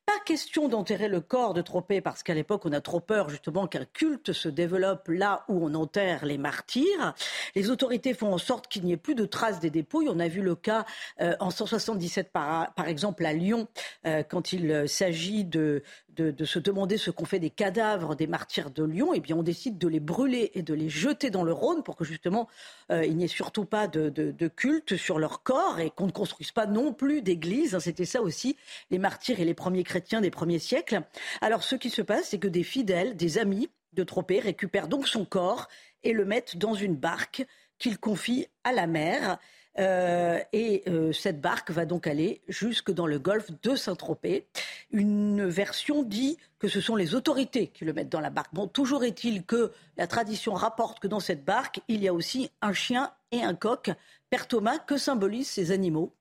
Pas 0.05 0.19
question 0.25 0.67
d'enterrer 0.67 1.07
le 1.07 1.21
corps 1.21 1.53
de 1.53 1.61
Tropée 1.61 2.01
parce 2.01 2.23
qu'à 2.23 2.33
l'époque, 2.33 2.65
on 2.65 2.73
a 2.73 2.81
trop 2.81 2.99
peur 2.99 3.29
justement 3.29 3.67
qu'un 3.67 3.85
culte 3.85 4.33
se 4.33 4.49
développe 4.49 5.07
là 5.07 5.45
où 5.47 5.65
on 5.65 5.73
enterre 5.75 6.25
les 6.25 6.37
martyrs. 6.37 7.13
Les 7.55 7.69
autorités 7.69 8.13
font 8.13 8.33
en 8.33 8.37
sorte 8.37 8.67
qu'il 8.67 8.83
n'y 8.83 8.91
ait 8.91 8.97
plus 8.97 9.15
de 9.15 9.25
traces 9.25 9.61
des 9.61 9.69
dépouilles. 9.69 10.09
On 10.09 10.19
a 10.19 10.27
vu 10.27 10.41
le 10.41 10.55
cas 10.55 10.85
euh, 11.21 11.37
en 11.39 11.51
177 11.51 12.33
par, 12.33 12.73
par, 12.73 12.89
exemple 12.89 13.25
à 13.25 13.31
Lyon 13.31 13.69
euh, 14.05 14.23
quand 14.23 14.51
il 14.51 14.62
s'agit 14.87 15.43
de, 15.45 15.83
de, 16.15 16.45
se 16.45 16.59
demander 16.59 16.97
ce 16.97 17.11
qu'ont 17.11 17.25
fait 17.25 17.39
des 17.39 17.49
cadavres 17.49 18.15
des 18.15 18.27
martyrs 18.27 18.71
de 18.71 18.83
Lyon, 18.83 19.13
eh 19.13 19.19
bien 19.19 19.35
on 19.35 19.43
décide 19.43 19.77
de 19.77 19.87
les 19.87 19.99
brûler 19.99 20.51
et 20.53 20.61
de 20.61 20.73
les 20.73 20.89
jeter 20.89 21.29
dans 21.29 21.43
le 21.43 21.53
Rhône 21.53 21.83
pour 21.83 21.95
que 21.95 22.03
justement 22.03 22.47
euh, 22.91 23.05
il 23.05 23.17
n'y 23.17 23.25
ait 23.25 23.27
surtout 23.27 23.65
pas 23.65 23.87
de, 23.87 24.09
de, 24.09 24.47
culte 24.47 24.95
sur 24.97 25.19
leur 25.19 25.43
corps 25.43 25.79
et 25.79 25.89
qu'on 25.89 26.07
ne 26.07 26.11
construise 26.11 26.51
pas 26.51 26.65
non 26.65 26.93
plus 26.93 27.21
d'église. 27.21 27.77
C'était 27.79 28.05
ça 28.05 28.21
aussi 28.21 28.57
les 28.91 28.99
martyrs 28.99 29.39
et 29.39 29.45
les 29.45 29.53
premiers 29.53 29.83
chrétiens 29.83 30.21
des 30.21 30.31
premiers 30.31 30.59
siècles. 30.59 31.01
Alors 31.41 31.63
ce 31.63 31.75
qui 31.75 31.89
se 31.89 32.01
passe, 32.01 32.29
c'est 32.29 32.39
que 32.39 32.47
des 32.47 32.63
fidèles, 32.63 33.15
des 33.15 33.37
amis 33.37 33.69
de 33.93 34.03
Tropée 34.03 34.39
récupèrent 34.39 34.87
donc 34.87 35.07
son 35.07 35.25
corps 35.25 35.67
et 36.03 36.13
le 36.13 36.25
mettent 36.25 36.57
dans 36.57 36.73
une 36.73 36.95
barque 36.95 37.45
qu'ils 37.79 37.97
confient 37.97 38.47
à 38.63 38.71
la 38.71 38.87
mer. 38.87 39.39
Euh, 39.79 40.39
et 40.53 40.83
euh, 40.87 41.11
cette 41.13 41.41
barque 41.41 41.71
va 41.71 41.85
donc 41.85 42.05
aller 42.05 42.41
jusque 42.47 42.91
dans 42.91 43.07
le 43.07 43.17
golfe 43.17 43.49
de 43.63 43.75
Saint-Tropez. 43.75 44.45
Une 44.91 45.45
version 45.45 46.03
dit 46.03 46.37
que 46.59 46.67
ce 46.67 46.79
sont 46.79 46.95
les 46.95 47.15
autorités 47.15 47.67
qui 47.67 47.85
le 47.85 47.93
mettent 47.93 48.09
dans 48.09 48.19
la 48.19 48.29
barque. 48.29 48.53
Bon, 48.53 48.67
toujours 48.67 49.03
est-il 49.03 49.43
que 49.43 49.71
la 49.97 50.07
tradition 50.07 50.53
rapporte 50.53 50.99
que 50.99 51.07
dans 51.07 51.19
cette 51.19 51.43
barque, 51.43 51.81
il 51.87 52.03
y 52.03 52.07
a 52.07 52.13
aussi 52.13 52.51
un 52.61 52.73
chien 52.73 53.11
et 53.31 53.41
un 53.41 53.55
coq. 53.55 53.91
Père 54.29 54.47
Thomas, 54.47 54.77
que 54.77 54.97
symbolisent 54.97 55.49
ces 55.49 55.71
animaux? 55.71 56.13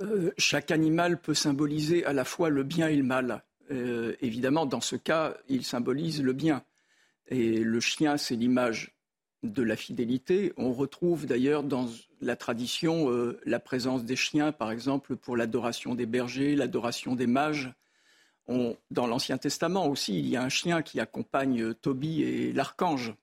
Euh, 0.00 0.32
Chaque 0.38 0.70
animal 0.70 1.20
peut 1.20 1.34
symboliser 1.34 2.04
à 2.04 2.12
la 2.12 2.24
fois 2.24 2.50
le 2.50 2.64
bien 2.64 2.88
et 2.88 2.96
le 2.96 3.04
mal. 3.04 3.42
évidemment, 4.20 4.66
dans 4.66 4.80
ce 4.80 4.96
cas, 4.96 5.36
il 5.48 5.64
symbolise 5.64 6.22
le 6.22 6.32
bien. 6.32 6.64
Et 7.28 7.58
le 7.58 7.80
chien, 7.80 8.16
c'est 8.16 8.34
l'image 8.34 8.97
de 9.42 9.62
la 9.62 9.76
fidélité. 9.76 10.52
On 10.56 10.72
retrouve 10.72 11.26
d'ailleurs 11.26 11.62
dans 11.62 11.88
la 12.20 12.36
tradition 12.36 13.10
euh, 13.10 13.40
la 13.44 13.60
présence 13.60 14.04
des 14.04 14.16
chiens, 14.16 14.52
par 14.52 14.70
exemple, 14.70 15.16
pour 15.16 15.36
l'adoration 15.36 15.94
des 15.94 16.06
bergers, 16.06 16.56
l'adoration 16.56 17.14
des 17.14 17.26
mages. 17.26 17.72
dans 18.48 19.06
l'Ancien 19.06 19.38
Testament 19.38 19.86
aussi, 19.88 20.18
il 20.18 20.26
y 20.26 20.36
a 20.36 20.42
un 20.42 20.48
chien 20.48 20.82
qui 20.82 21.00
accompagne 21.00 21.62
euh, 21.62 21.74
Tobie 21.74 22.22
et 22.22 22.52
l'archange. 22.52 23.14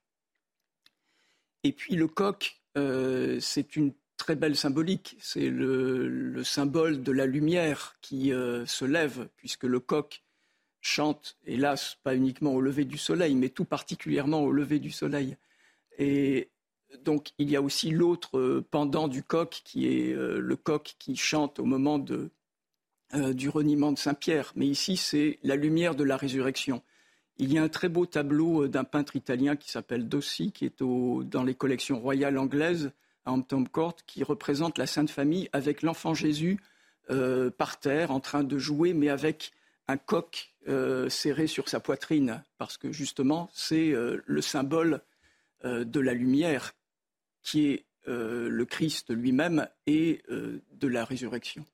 Et 1.64 1.72
puis 1.72 1.96
le 1.96 2.08
coq, 2.08 2.62
euh, 2.78 3.40
c'est 3.42 3.76
une 3.76 3.94
très 4.18 4.36
belle 4.36 4.56
symbolique. 4.56 5.18
C'est 5.20 5.50
le, 5.50 6.44
symbole 6.44 7.04
de 7.04 7.12
la 7.12 7.26
lumière 7.26 7.98
qui 8.02 8.30
se 8.30 8.86
lève, 8.86 9.28
puisque 9.36 9.64
le 9.64 9.80
coq 9.80 10.24
chante, 10.80 11.38
hélas, 11.46 11.98
pas 12.04 12.16
uniquement 12.16 12.54
au 12.54 12.62
lever 12.62 12.86
du 12.86 12.98
soleil, 12.98 13.34
mais 13.36 13.50
tout 13.50 13.66
particulièrement 13.66 14.42
au 14.42 14.52
lever 14.52 14.80
du 14.80 14.92
soleil. 14.92 15.36
Et 15.98 16.50
donc 17.04 17.30
il 17.38 17.50
y 17.50 17.56
a 17.56 17.62
aussi 17.62 17.92
l'autre 17.92 18.38
euh, 18.38 18.66
pendant 18.70 19.08
du 19.08 19.24
coq 19.24 19.62
qui 19.64 19.88
est 19.88 20.14
euh, 20.14 20.40
le 20.40 20.56
coq 20.56 20.96
qui 21.00 21.16
chante 21.16 21.60
au 21.60 21.66
moment 21.66 22.04
euh, 23.14 23.34
du 23.34 23.50
reniement 23.50 23.92
de 23.92 23.98
Saint-Pierre. 23.98 24.52
Mais 24.56 24.68
ici, 24.68 24.98
c'est 24.98 25.40
la 25.44 25.56
lumière 25.56 25.96
de 25.96 26.04
la 26.04 26.18
résurrection. 26.18 26.82
Il 27.38 27.52
y 27.52 27.58
a 27.58 27.64
un 27.64 27.70
très 27.70 27.90
beau 27.90 28.06
tableau 28.06 28.68
d'un 28.68 28.84
peintre 28.84 29.16
italien 29.16 29.56
qui 29.56 29.70
s'appelle 29.70 30.08
Dossi, 30.08 30.52
qui 30.52 30.66
est 30.66 30.82
dans 30.82 31.44
les 31.44 31.54
collections 31.56 32.00
royales 32.00 32.38
anglaises 32.38 32.92
à 33.26 33.32
Hampton 33.32 33.66
Court, 33.66 33.98
qui 34.08 34.24
représente 34.24 34.78
la 34.78 34.88
Sainte 34.88 35.10
Famille 35.10 35.50
avec 35.52 35.82
l'enfant 35.82 36.14
Jésus 36.14 36.60
par 37.58 37.78
terre 37.82 38.12
en 38.12 38.22
train 38.22 38.46
de 38.46 38.58
jouer, 38.58 38.94
mais 38.94 39.10
avec 39.10 39.52
un 39.90 39.98
coq 39.98 40.54
serré 41.10 41.48
sur 41.48 41.68
sa 41.68 41.82
poitrine, 41.82 42.42
parce 42.58 42.78
que 42.78 42.94
justement, 42.94 43.50
c'est 43.54 43.94
le 43.94 44.42
symbole 44.42 45.02
de 45.66 46.00
la 46.00 46.14
lumière 46.14 46.74
qui 47.42 47.68
est 47.68 47.86
euh, 48.08 48.50
le 48.50 48.66
Christ 48.66 49.12
lui-même 49.14 49.68
et 49.88 50.22
euh, 50.30 50.62
de 50.74 50.88
la 50.88 51.04
résurrection. 51.04 51.66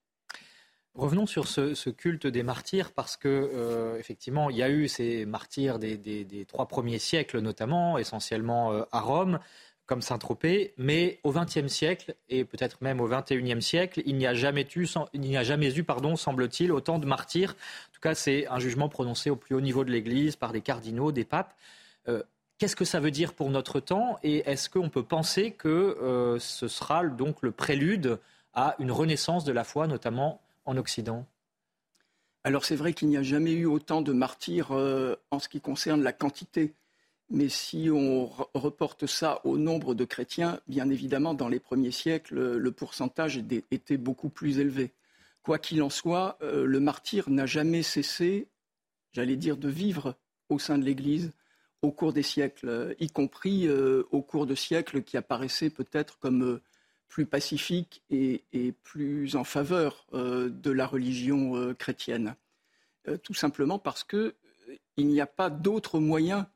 Revenons 0.93 1.25
sur 1.25 1.47
ce, 1.47 1.89
culte 1.89 2.27
des 2.27 2.43
martyrs 2.43 2.91
parce 2.91 3.15
que 3.15 3.95
effectivement 3.97 4.49
il 4.49 4.57
y 4.57 4.63
a 4.63 4.69
eu 4.69 4.89
ces 4.89 5.25
martyrs 5.25 5.79
des, 5.79 6.45
trois 6.49 6.67
premiers 6.67 6.99
siècles 6.99 7.39
notamment, 7.39 7.97
essentiellement 7.97 8.73
à 8.91 8.99
Rome, 8.99 9.39
comme 9.91 10.01
Saint-Tropez, 10.01 10.73
mais 10.77 11.19
au 11.23 11.33
XXe 11.33 11.67
siècle 11.67 12.15
et 12.29 12.45
peut-être 12.45 12.81
même 12.81 13.01
au 13.01 13.09
XXIe 13.09 13.61
siècle, 13.61 14.01
il 14.05 14.15
n'y 14.15 14.25
a 14.25 14.33
jamais 14.33 14.65
eu, 14.75 14.87
il 15.11 15.19
n'y 15.19 15.35
a 15.35 15.43
jamais 15.43 15.77
eu, 15.77 15.83
pardon, 15.83 16.15
semble-t-il, 16.15 16.71
autant 16.71 16.97
de 16.97 17.05
martyrs. 17.05 17.51
En 17.51 17.93
tout 17.93 17.99
cas, 17.99 18.15
c'est 18.15 18.47
un 18.47 18.57
jugement 18.57 18.87
prononcé 18.87 19.29
au 19.29 19.35
plus 19.35 19.53
haut 19.53 19.59
niveau 19.59 19.83
de 19.83 19.91
l'Église 19.91 20.37
par 20.37 20.53
des 20.53 20.61
cardinaux, 20.61 21.11
des 21.11 21.25
papes. 21.25 21.53
Qu'est-ce 22.61 22.75
que 22.75 22.85
ça 22.85 22.99
veut 22.99 23.09
dire 23.09 23.33
pour 23.33 23.49
notre 23.49 23.79
temps 23.79 24.19
et 24.21 24.47
est-ce 24.47 24.69
qu'on 24.69 24.91
peut 24.91 25.01
penser 25.01 25.49
que 25.49 25.67
euh, 25.67 26.37
ce 26.37 26.67
sera 26.67 27.03
donc 27.07 27.41
le 27.41 27.49
prélude 27.49 28.19
à 28.53 28.75
une 28.77 28.91
renaissance 28.91 29.45
de 29.45 29.51
la 29.51 29.63
foi, 29.63 29.87
notamment 29.87 30.39
en 30.65 30.77
Occident? 30.77 31.25
Alors 32.43 32.63
c'est 32.63 32.75
vrai 32.75 32.93
qu'il 32.93 33.07
n'y 33.07 33.17
a 33.17 33.23
jamais 33.23 33.53
eu 33.53 33.65
autant 33.65 34.03
de 34.03 34.13
martyrs 34.13 34.73
euh, 34.73 35.15
en 35.31 35.39
ce 35.39 35.49
qui 35.49 35.59
concerne 35.59 36.03
la 36.03 36.13
quantité. 36.13 36.75
Mais 37.31 37.49
si 37.49 37.89
on 37.91 38.29
reporte 38.53 39.07
ça 39.07 39.41
au 39.43 39.57
nombre 39.57 39.95
de 39.95 40.05
chrétiens, 40.05 40.59
bien 40.67 40.87
évidemment, 40.91 41.33
dans 41.33 41.49
les 41.49 41.59
premiers 41.59 41.89
siècles, 41.89 42.57
le 42.57 42.71
pourcentage 42.71 43.43
était 43.71 43.97
beaucoup 43.97 44.29
plus 44.29 44.59
élevé. 44.59 44.91
Quoi 45.41 45.57
qu'il 45.57 45.81
en 45.81 45.89
soit, 45.89 46.37
euh, 46.43 46.65
le 46.65 46.79
martyr 46.79 47.27
n'a 47.27 47.47
jamais 47.47 47.81
cessé, 47.81 48.49
j'allais 49.13 49.35
dire, 49.35 49.57
de 49.57 49.67
vivre 49.67 50.13
au 50.49 50.59
sein 50.59 50.77
de 50.77 50.85
l'Église 50.85 51.31
au 51.81 51.91
cours 51.91 52.13
des 52.13 52.23
siècles, 52.23 52.95
y 52.99 53.09
compris 53.09 53.67
euh, 53.67 54.03
au 54.11 54.21
cours 54.21 54.45
de 54.45 54.55
siècles 54.55 55.03
qui 55.03 55.17
apparaissaient 55.17 55.69
peut-être 55.69 56.19
comme 56.19 56.43
euh, 56.43 56.61
plus 57.07 57.25
pacifiques 57.25 58.03
et, 58.09 58.43
plus 58.83 59.35
en 59.35 59.43
faveur 59.43 60.07
euh, 60.13 60.49
de 60.49 60.71
la 60.71 60.87
religion 60.87 61.75
chrétienne. 61.75 62.35
tout 63.23 63.33
simplement 63.33 63.79
parce 63.79 64.05
qu'il 64.05 64.33
n'y 64.97 65.19
a 65.19 65.27
pas 65.27 65.49
d'autre 65.49 65.99
moyen 65.99 66.49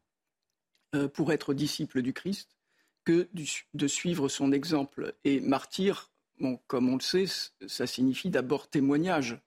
pour 1.14 1.34
être 1.34 1.54
disciple 1.54 2.02
du 2.02 2.14
Christ 2.14 2.56
que 3.04 3.28
de 3.74 3.88
suivre 3.88 4.30
son 4.30 4.54
exemple. 4.54 5.14
Et 5.26 5.42
martyr, 5.42 6.10
comme 6.68 6.88
on 6.88 6.96
le 6.96 7.02
sait, 7.02 7.26
ça 7.68 7.86
signifie 7.86 8.30
d'abord 8.30 8.70
témoignage. 8.70 9.38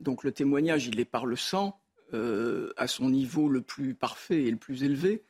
Donc 0.00 0.24
le 0.24 0.32
témoignage, 0.32 0.86
il 0.86 0.98
est 1.00 1.04
par 1.04 1.26
le 1.26 1.36
sang, 1.36 1.78
euh, 2.14 2.72
à 2.76 2.86
son 2.86 3.10
niveau 3.10 3.48
le 3.48 3.62
plus 3.62 3.94
parfait 3.94 4.44
et 4.44 4.50
le 4.50 4.56
plus 4.56 4.84
élevé, 4.84 5.24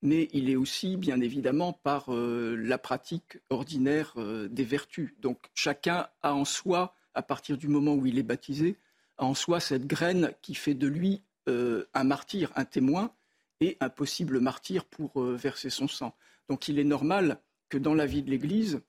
mais 0.00 0.28
il 0.32 0.48
est 0.48 0.56
aussi, 0.56 0.96
bien 0.96 1.20
évidemment, 1.20 1.72
par 1.72 2.12
euh, 2.12 2.56
la 2.56 2.78
pratique 2.78 3.38
ordinaire 3.50 4.14
euh, 4.16 4.48
des 4.48 4.64
vertus. 4.64 5.14
Donc 5.20 5.50
chacun 5.54 6.08
a 6.22 6.34
en 6.34 6.44
soi, 6.44 6.94
à 7.14 7.22
partir 7.22 7.58
du 7.58 7.68
moment 7.68 7.94
où 7.94 8.06
il 8.06 8.18
est 8.18 8.22
baptisé, 8.22 8.76
a 9.18 9.24
en 9.24 9.34
soi 9.34 9.60
cette 9.60 9.86
graine 9.86 10.32
qui 10.40 10.54
fait 10.54 10.74
de 10.74 10.86
lui 10.86 11.22
un 11.48 12.04
martyr, 12.04 12.52
un 12.54 12.64
témoin, 12.64 13.12
et 13.60 13.76
un 13.80 13.88
possible 13.88 14.38
martyr 14.38 14.84
pour 14.84 15.20
verser 15.20 15.70
son 15.70 15.88
sang. 15.88 16.14
Donc 16.48 16.68
il 16.68 16.78
est 16.78 16.84
normal 16.84 17.40
que 17.68 17.78
dans 17.78 17.94
la 17.94 18.06
vie 18.06 18.22
de 18.22 18.30
l'Église, 18.30 18.80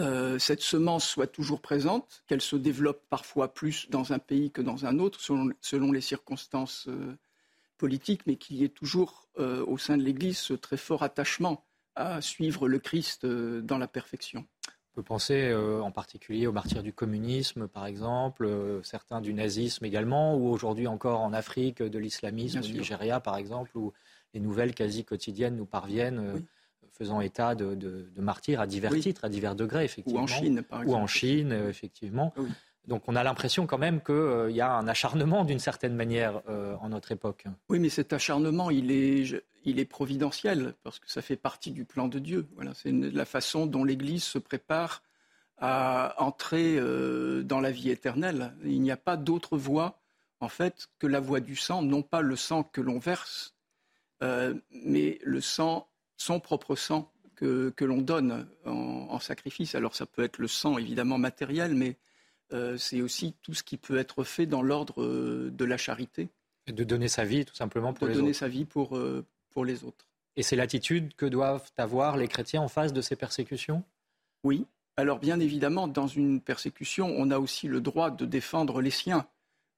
euh, 0.00 0.38
cette 0.38 0.60
semence 0.60 1.08
soit 1.08 1.26
toujours 1.26 1.60
présente, 1.60 2.22
qu'elle 2.26 2.40
se 2.40 2.56
développe 2.56 3.02
parfois 3.10 3.52
plus 3.52 3.90
dans 3.90 4.12
un 4.12 4.18
pays 4.18 4.50
que 4.50 4.62
dans 4.62 4.86
un 4.86 4.98
autre, 4.98 5.20
selon, 5.20 5.92
les 5.92 6.00
circonstances 6.00 6.86
euh, 6.88 7.16
politiques, 7.78 8.22
mais 8.26 8.36
qu'il 8.36 8.56
y 8.56 8.64
ait 8.64 8.68
toujours 8.68 9.28
euh, 9.38 9.64
au 9.66 9.76
sein 9.76 9.96
de 9.96 10.02
l'Église 10.02 10.38
ce 10.38 10.54
très 10.54 10.76
fort 10.76 11.02
attachement 11.02 11.64
à 11.96 12.20
suivre 12.20 12.68
le 12.68 12.78
Christ 12.78 13.26
dans 13.26 13.78
la 13.78 13.88
perfection. 13.88 14.46
On 14.92 14.94
peut 14.94 15.02
penser 15.02 15.52
en 15.54 15.90
particulier 15.90 16.46
aux 16.46 16.52
martyrs 16.52 16.84
du 16.84 16.92
communisme, 16.92 17.66
par 17.66 17.86
exemple, 17.86 18.48
certains 18.84 19.20
du 19.20 19.34
nazisme 19.34 19.84
également, 19.84 20.36
ou 20.36 20.48
aujourd'hui 20.48 20.86
encore 20.86 21.20
en 21.20 21.32
Afrique, 21.32 21.82
de 21.82 21.98
l'islamisme, 21.98 22.60
au 22.60 22.62
Nigeria, 22.62 23.18
par 23.18 23.36
exemple, 23.36 23.76
où 23.76 23.92
les 24.32 24.38
nouvelles 24.38 24.74
quasi 24.74 25.04
quotidiennes 25.04 25.56
nous 25.56 25.66
parviennent 25.66 26.44
faisant 26.98 27.20
état 27.20 27.54
de, 27.54 28.10
martyrs 28.16 28.60
à 28.60 28.66
divers 28.66 28.92
titres, 28.98 29.24
à 29.24 29.28
divers 29.28 29.54
degrés, 29.54 29.84
effectivement. 29.84 30.20
Ou 30.20 30.24
en 30.24 30.26
Chine, 30.26 30.62
par 30.62 30.82
exemple. 30.82 30.98
Ou 30.98 31.02
en 31.02 31.06
Chine, 31.06 31.52
euh, 31.52 31.68
effectivement. 31.68 32.34
Donc 32.86 33.02
on 33.06 33.16
a 33.16 33.22
l'impression 33.22 33.66
quand 33.66 33.78
même 33.78 34.00
qu'il 34.00 34.14
euh, 34.14 34.50
y 34.50 34.60
a 34.60 34.72
un 34.72 34.88
acharnement 34.88 35.44
d'une 35.44 35.58
certaine 35.58 35.94
manière 35.94 36.42
euh, 36.48 36.74
en 36.80 36.88
notre 36.88 37.12
époque. 37.12 37.44
Oui, 37.68 37.78
mais 37.78 37.90
cet 37.90 38.12
acharnement, 38.12 38.70
il 38.70 38.90
est, 38.90 39.44
il 39.64 39.78
est 39.78 39.84
providentiel, 39.84 40.74
parce 40.82 40.98
que 40.98 41.10
ça 41.10 41.22
fait 41.22 41.36
partie 41.36 41.70
du 41.70 41.84
plan 41.84 42.08
de 42.08 42.18
Dieu. 42.18 42.48
Voilà, 42.56 42.72
c'est 42.74 42.90
la 42.90 43.24
façon 43.24 43.66
dont 43.66 43.84
l'Église 43.84 44.24
se 44.24 44.38
prépare 44.38 45.02
à 45.60 46.14
entrer 46.22 46.76
dans 47.42 47.60
la 47.60 47.72
vie 47.72 47.90
éternelle. 47.90 48.54
Il 48.64 48.80
n'y 48.80 48.92
a 48.92 48.96
pas 48.96 49.16
d'autre 49.16 49.58
voie, 49.58 50.00
en 50.38 50.48
fait, 50.48 50.88
que 51.00 51.08
la 51.08 51.18
voie 51.18 51.40
du 51.40 51.56
sang, 51.56 51.82
non 51.82 52.02
pas 52.02 52.20
le 52.20 52.36
sang 52.36 52.62
que 52.62 52.80
l'on 52.80 53.00
verse, 53.00 53.56
mais 54.22 55.18
le 55.24 55.40
sang, 55.40 55.88
son 56.18 56.40
propre 56.40 56.76
sang 56.76 57.10
que, 57.34 57.72
l'on 57.80 58.02
donne 58.02 58.46
en, 58.66 59.18
sacrifice. 59.20 59.74
Alors 59.74 59.94
ça 59.94 60.04
peut 60.04 60.22
être 60.22 60.38
le 60.38 60.48
sang 60.48 60.76
évidemment 60.76 61.16
matériel, 61.16 61.74
mais 61.74 61.96
c'est 62.76 63.00
aussi 63.00 63.34
tout 63.42 63.54
ce 63.54 63.62
qui 63.62 63.76
peut 63.76 63.96
être 63.96 64.24
fait 64.24 64.44
dans 64.44 64.60
l'ordre 64.60 65.04
de 65.48 65.64
la 65.64 65.76
charité. 65.76 66.28
Et 66.66 66.72
de 66.72 66.84
donner 66.84 67.08
sa 67.08 67.24
vie 67.24 67.44
tout 67.44 67.54
simplement 67.54 67.94
pour 67.94 68.08
de 68.08 68.12
les 68.12 68.18
donner 68.18 68.32
sa 68.32 68.48
vie 68.48 68.64
pour, 68.64 68.98
pour 69.50 69.64
les 69.64 69.84
autres. 69.84 70.08
Et 70.38 70.42
c'est 70.42 70.54
l'attitude 70.54 71.16
que 71.16 71.26
doivent 71.26 71.70
avoir 71.76 72.16
les 72.16 72.28
chrétiens 72.28 72.62
en 72.62 72.68
face 72.68 72.92
de 72.92 73.00
ces 73.00 73.16
persécutions? 73.16 73.82
Oui. 74.44 74.66
Alors 74.96 75.18
bien 75.18 75.40
évidemment, 75.40 75.88
dans 75.88 76.06
une 76.06 76.40
persécution, 76.40 77.12
on 77.16 77.30
a 77.30 77.38
aussi 77.38 77.66
le 77.66 77.80
droit 77.80 78.10
de 78.10 78.24
défendre 78.24 78.80
les 78.80 78.90
siens. 78.90 79.26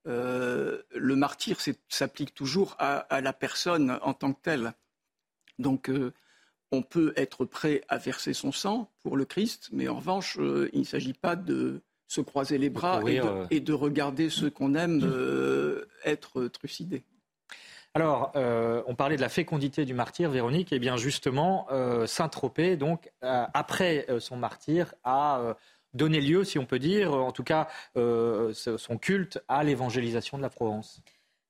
Euh, 0.07 0.81
le 0.95 1.15
martyr 1.15 1.57
s'applique 1.89 2.33
toujours 2.33 2.75
à, 2.79 3.21
la 3.21 3.33
personne 3.33 3.97
en 4.01 4.13
tant 4.13 4.33
que 4.33 4.41
telle. 4.41 4.73
Donc 5.59 5.89
euh, 5.89 6.13
on 6.71 6.81
peut 6.81 7.13
être 7.15 7.45
prêt 7.45 7.81
à 7.89 7.97
verser 7.97 8.33
son 8.33 8.51
sang 8.51 8.89
pour 9.01 9.17
le 9.17 9.25
Christ, 9.25 9.69
mais 9.71 9.87
en 9.87 9.95
revanche, 9.95 10.37
euh, 10.39 10.69
il 10.73 10.81
ne 10.81 10.85
s'agit 10.85 11.13
pas 11.13 11.35
de 11.35 11.81
se 12.07 12.21
croiser 12.21 12.57
les 12.57 12.69
bras 12.69 13.01
et, 13.49 13.59
de, 13.61 13.73
regarder 13.73 14.29
ceux 14.29 14.49
qu'on 14.49 14.75
aime 14.75 15.01
être 16.03 16.47
trucidés. 16.47 17.03
Alors, 17.93 18.31
euh, 18.35 18.81
on 18.87 18.95
parlait 18.95 19.17
de 19.17 19.21
la 19.21 19.29
fécondité 19.29 19.83
du 19.83 19.93
martyr, 19.93 20.29
Véronique. 20.29 20.71
Et 20.71 20.77
eh 20.77 20.79
bien, 20.79 20.95
justement, 20.95 21.67
euh, 21.71 22.07
Saint-Tropez, 22.07 22.77
donc, 22.77 23.11
euh, 23.23 23.45
après 23.53 24.07
son 24.19 24.37
martyr, 24.37 24.93
a 25.03 25.55
donné 25.93 26.21
lieu, 26.21 26.45
si 26.45 26.57
on 26.57 26.65
peut 26.65 26.79
dire, 26.79 27.13
en 27.13 27.31
tout 27.31 27.43
cas, 27.43 27.67
son 27.95 28.97
culte 28.97 29.43
à 29.47 29.63
l'évangélisation 29.63 30.37
de 30.37 30.43
la 30.43 30.49
Provence. 30.49 31.01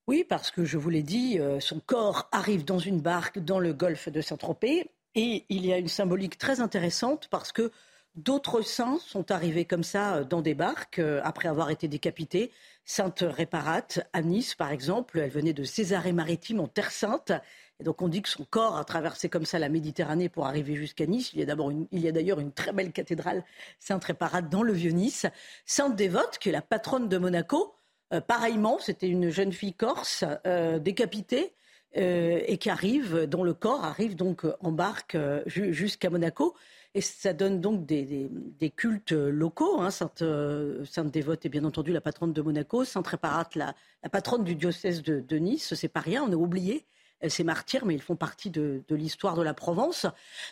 Oui, 0.08 0.24
parce 0.28 0.50
que 0.50 0.64
je 0.64 0.78
vous 0.78 0.90
l'ai 0.90 1.04
dit, 1.04 1.38
son 1.60 1.78
corps 1.78 2.28
arrive 2.32 2.64
dans 2.64 2.80
une 2.80 3.00
barque 3.00 3.38
dans 3.38 3.60
le 3.60 3.72
golfe 3.72 4.08
de 4.08 4.20
Saint-Tropez. 4.20 4.90
Et 5.14 5.44
il 5.48 5.66
y 5.66 5.72
a 5.72 5.78
une 5.78 5.88
symbolique 5.88 6.38
très 6.38 6.60
intéressante 6.60 7.28
parce 7.30 7.52
que 7.52 7.70
D'autres 8.14 8.60
saints 8.60 8.98
sont 8.98 9.30
arrivés 9.30 9.64
comme 9.64 9.84
ça 9.84 10.22
dans 10.22 10.42
des 10.42 10.52
barques 10.52 11.00
après 11.24 11.48
avoir 11.48 11.70
été 11.70 11.88
décapités. 11.88 12.52
Sainte 12.84 13.24
Réparate, 13.26 14.06
à 14.12 14.20
Nice 14.20 14.54
par 14.54 14.70
exemple, 14.70 15.18
elle 15.18 15.30
venait 15.30 15.54
de 15.54 15.64
Césarée-Maritime 15.64 16.60
en 16.60 16.68
Terre 16.68 16.90
Sainte. 16.90 17.32
Et 17.80 17.84
donc 17.84 18.02
on 18.02 18.08
dit 18.08 18.20
que 18.20 18.28
son 18.28 18.44
corps 18.44 18.76
a 18.76 18.84
traversé 18.84 19.30
comme 19.30 19.46
ça 19.46 19.58
la 19.58 19.70
Méditerranée 19.70 20.28
pour 20.28 20.46
arriver 20.46 20.76
jusqu'à 20.76 21.06
Nice. 21.06 21.32
Il 21.32 21.40
y 21.40 21.42
a 21.42 21.46
d'abord 21.46 21.72
il 21.72 22.00
y 22.00 22.06
a 22.06 22.12
d'ailleurs 22.12 22.38
une 22.38 22.52
très 22.52 22.72
belle 22.72 22.92
cathédrale 22.92 23.44
Sainte 23.78 24.04
Réparate 24.04 24.50
dans 24.50 24.62
le 24.62 24.74
vieux 24.74 24.92
Nice. 24.92 25.24
Sainte 25.64 25.96
Dévote, 25.96 26.36
qui 26.38 26.50
est 26.50 26.52
la 26.52 26.60
patronne 26.60 27.08
de 27.08 27.16
Monaco, 27.16 27.74
euh, 28.12 28.20
pareillement, 28.20 28.78
c'était 28.78 29.08
une 29.08 29.30
jeune 29.30 29.54
fille 29.54 29.72
corse 29.72 30.22
euh, 30.46 30.78
décapitée. 30.78 31.54
Euh, 31.98 32.40
et 32.46 32.56
qui 32.56 32.70
arrive, 32.70 33.26
dont 33.26 33.44
le 33.44 33.52
corps 33.52 33.84
arrive 33.84 34.16
donc 34.16 34.46
en 34.60 34.72
barque 34.72 35.16
jusqu'à 35.46 36.08
Monaco. 36.08 36.54
Et 36.94 37.00
ça 37.00 37.32
donne 37.32 37.60
donc 37.60 37.86
des, 37.86 38.30
cultes 38.76 39.12
locaux. 39.12 39.80
Hein. 39.80 39.90
Euh, 40.22 40.84
Sainte, 40.84 41.10
Dévote 41.10 41.44
est 41.44 41.50
bien 41.50 41.64
entendu 41.64 41.92
la 41.92 42.00
patronne 42.00 42.32
de 42.32 42.42
Monaco. 42.42 42.84
Sainte 42.84 43.06
Réparate, 43.06 43.56
la, 43.56 43.74
patronne 44.10 44.44
du 44.44 44.54
diocèse 44.54 45.02
de, 45.02 45.20
de 45.20 45.36
Nice. 45.36 45.74
C'est 45.74 45.88
pas 45.88 46.00
rien, 46.00 46.22
on 46.22 46.32
a 46.32 46.36
oublié 46.36 46.86
ces 47.28 47.44
martyrs, 47.44 47.84
mais 47.84 47.94
ils 47.94 48.02
font 48.02 48.16
partie 48.16 48.50
de, 48.50 48.82
l'histoire 48.90 49.36
de 49.36 49.42
la 49.42 49.54
Provence. 49.54 50.06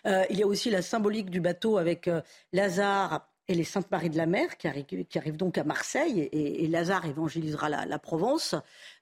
Euh, 0.07 0.25
il 0.31 0.39
y 0.39 0.43
a 0.43 0.47
aussi 0.47 0.71
la 0.71 0.83
symbolique 0.83 1.31
du 1.31 1.41
bateau 1.41 1.79
avec 1.79 2.09
euh, 2.09 2.21
Lazare 2.53 3.29
et 3.51 3.55
les 3.55 3.65
Saintes 3.65 3.91
Marie 3.91 4.11
de 4.11 4.17
la 4.17 4.27
Mer 4.27 4.57
qui 4.57 4.69
arrivent, 4.69 5.37
donc 5.37 5.59
à 5.59 5.65
Marseille 5.65 6.29
et, 6.31 6.69
Lazare 6.69 7.07
évangélisera 7.07 7.69
la, 7.69 7.99
Provence. 7.99 8.55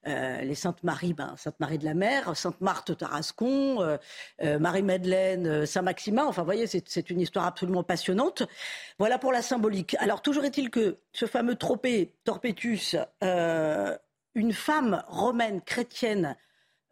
Euh, 0.06 0.40
les 0.40 0.54
Saintes 0.54 0.82
Marie, 0.82 1.12
ben, 1.12 1.34
Sainte 1.36 1.60
Marie 1.60 1.76
de 1.76 1.84
la 1.84 1.92
Mer, 1.92 2.34
Sainte 2.34 2.58
Marthe 2.62 2.96
Tarascon, 2.96 3.82
euh, 3.82 3.98
euh, 4.42 4.58
Marie-Madeleine, 4.58 5.66
Saint-Maximin. 5.66 6.24
Enfin, 6.24 6.40
vous 6.40 6.46
voyez, 6.46 6.66
c'est 6.66 7.10
une 7.10 7.20
histoire 7.20 7.44
absolument 7.44 7.82
passionnante. 7.82 8.42
Voilà 8.98 9.18
pour 9.18 9.32
la 9.32 9.42
symbolique. 9.42 9.96
Alors, 9.98 10.22
toujours 10.22 10.46
est-il 10.46 10.70
que 10.70 10.96
ce 11.12 11.26
fameux 11.26 11.56
tropé 11.56 12.14
Torpetus, 12.24 12.96
une 13.20 14.52
femme 14.54 15.04
romaine 15.08 15.60
chrétienne 15.60 16.36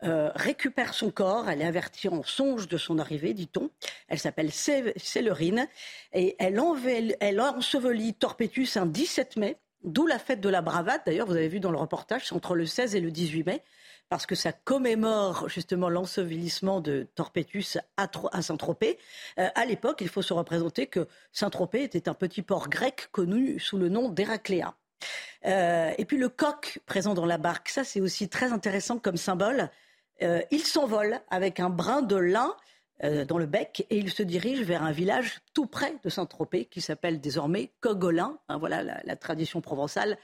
euh, 0.03 0.31
récupère 0.35 0.93
son 0.95 1.11
corps. 1.11 1.49
Elle 1.49 1.63
est 1.63 1.67
avertie 1.67 2.09
en 2.09 2.23
songe 2.23 2.69
de 2.69 2.77
son 2.77 2.99
arrivée, 2.99 3.33
dit-on. 3.35 3.71
Elle 4.09 4.19
s'appelle 4.19 4.51
Célérine 4.53 5.69
et 6.13 6.37
elle, 6.39 7.17
elle 7.21 7.41
ensevelit 7.41 8.15
Torpetus 8.15 8.77
un 8.77 8.87
17 8.87 9.37
mai, 9.37 9.57
d'où 9.85 10.07
la 10.07 10.19
fête 10.19 10.41
de 10.41 10.49
la 10.49 10.61
bravade. 10.61 11.01
D'ailleurs, 11.07 11.27
vous 11.27 11.37
avez 11.37 11.49
vu 11.49 11.61
dans 11.61 11.71
le 11.71 11.79
reportage, 11.79 12.27
c'est 12.27 12.35
entre 12.35 12.55
le 12.55 12.67
16 12.67 12.95
et 12.95 13.01
le 13.01 13.11
18 13.11 13.45
mai, 13.45 13.63
parce 14.09 14.27
que 14.27 14.35
ça 14.35 14.53
commémore 14.53 15.49
justement 15.49 15.89
l'ensevelissement 15.89 16.81
de 16.81 17.09
Torpetus 17.15 17.79
à, 17.97 18.09
Saint-Tropez. 18.43 18.99
Euh, 19.39 19.49
à 19.55 19.65
l'époque, 19.65 19.99
il 20.01 20.09
faut 20.09 20.23
se 20.23 20.33
représenter 20.35 20.87
que 20.87 21.09
Saint-Tropez 21.33 21.83
était 21.83 22.09
un 22.09 22.15
petit 22.15 22.43
port 22.43 22.69
grec 22.69 23.09
connu 23.13 23.59
sous 23.59 23.79
le 23.79 23.89
nom 23.89 24.11
d'Héracléa. 24.11 24.75
Euh, 25.45 25.93
et 25.97 26.05
puis 26.05 26.17
le 26.17 26.29
coq 26.29 26.81
présent 26.87 27.15
dans 27.15 27.27
la 27.27 27.39
barque, 27.39 27.69
ça 27.69 27.85
c'est 27.85 28.01
aussi 28.01 28.29
très 28.29 28.53
intéressant 28.53 28.99
comme 28.99 29.17
symbole. 29.17 29.71
Euh, 30.23 30.41
il 30.51 30.65
s'envole 30.65 31.21
avec 31.31 31.61
un 31.61 31.71
brin 31.71 32.03
de 32.03 32.17
lin 32.17 32.55
euh, 33.05 33.25
dans 33.25 33.39
le 33.39 33.47
bec 33.47 33.87
et 33.91 33.99
il 33.99 34.11
se 34.11 34.23
dirige 34.23 34.63
vers 34.63 34.83
un 34.83 34.93
village 34.93 35.41
tout 35.53 35.67
près 35.67 35.97
de 36.03 36.09
Saint-Tropez 36.09 36.65
qui 36.65 36.81
s'appelle 36.81 37.21
désormais 37.21 37.71
Cogolin. 37.81 38.39
Hein, 38.49 38.57
voilà 38.59 38.83
la, 38.83 39.17
tradition 39.17 39.61
provençale. 39.61 40.17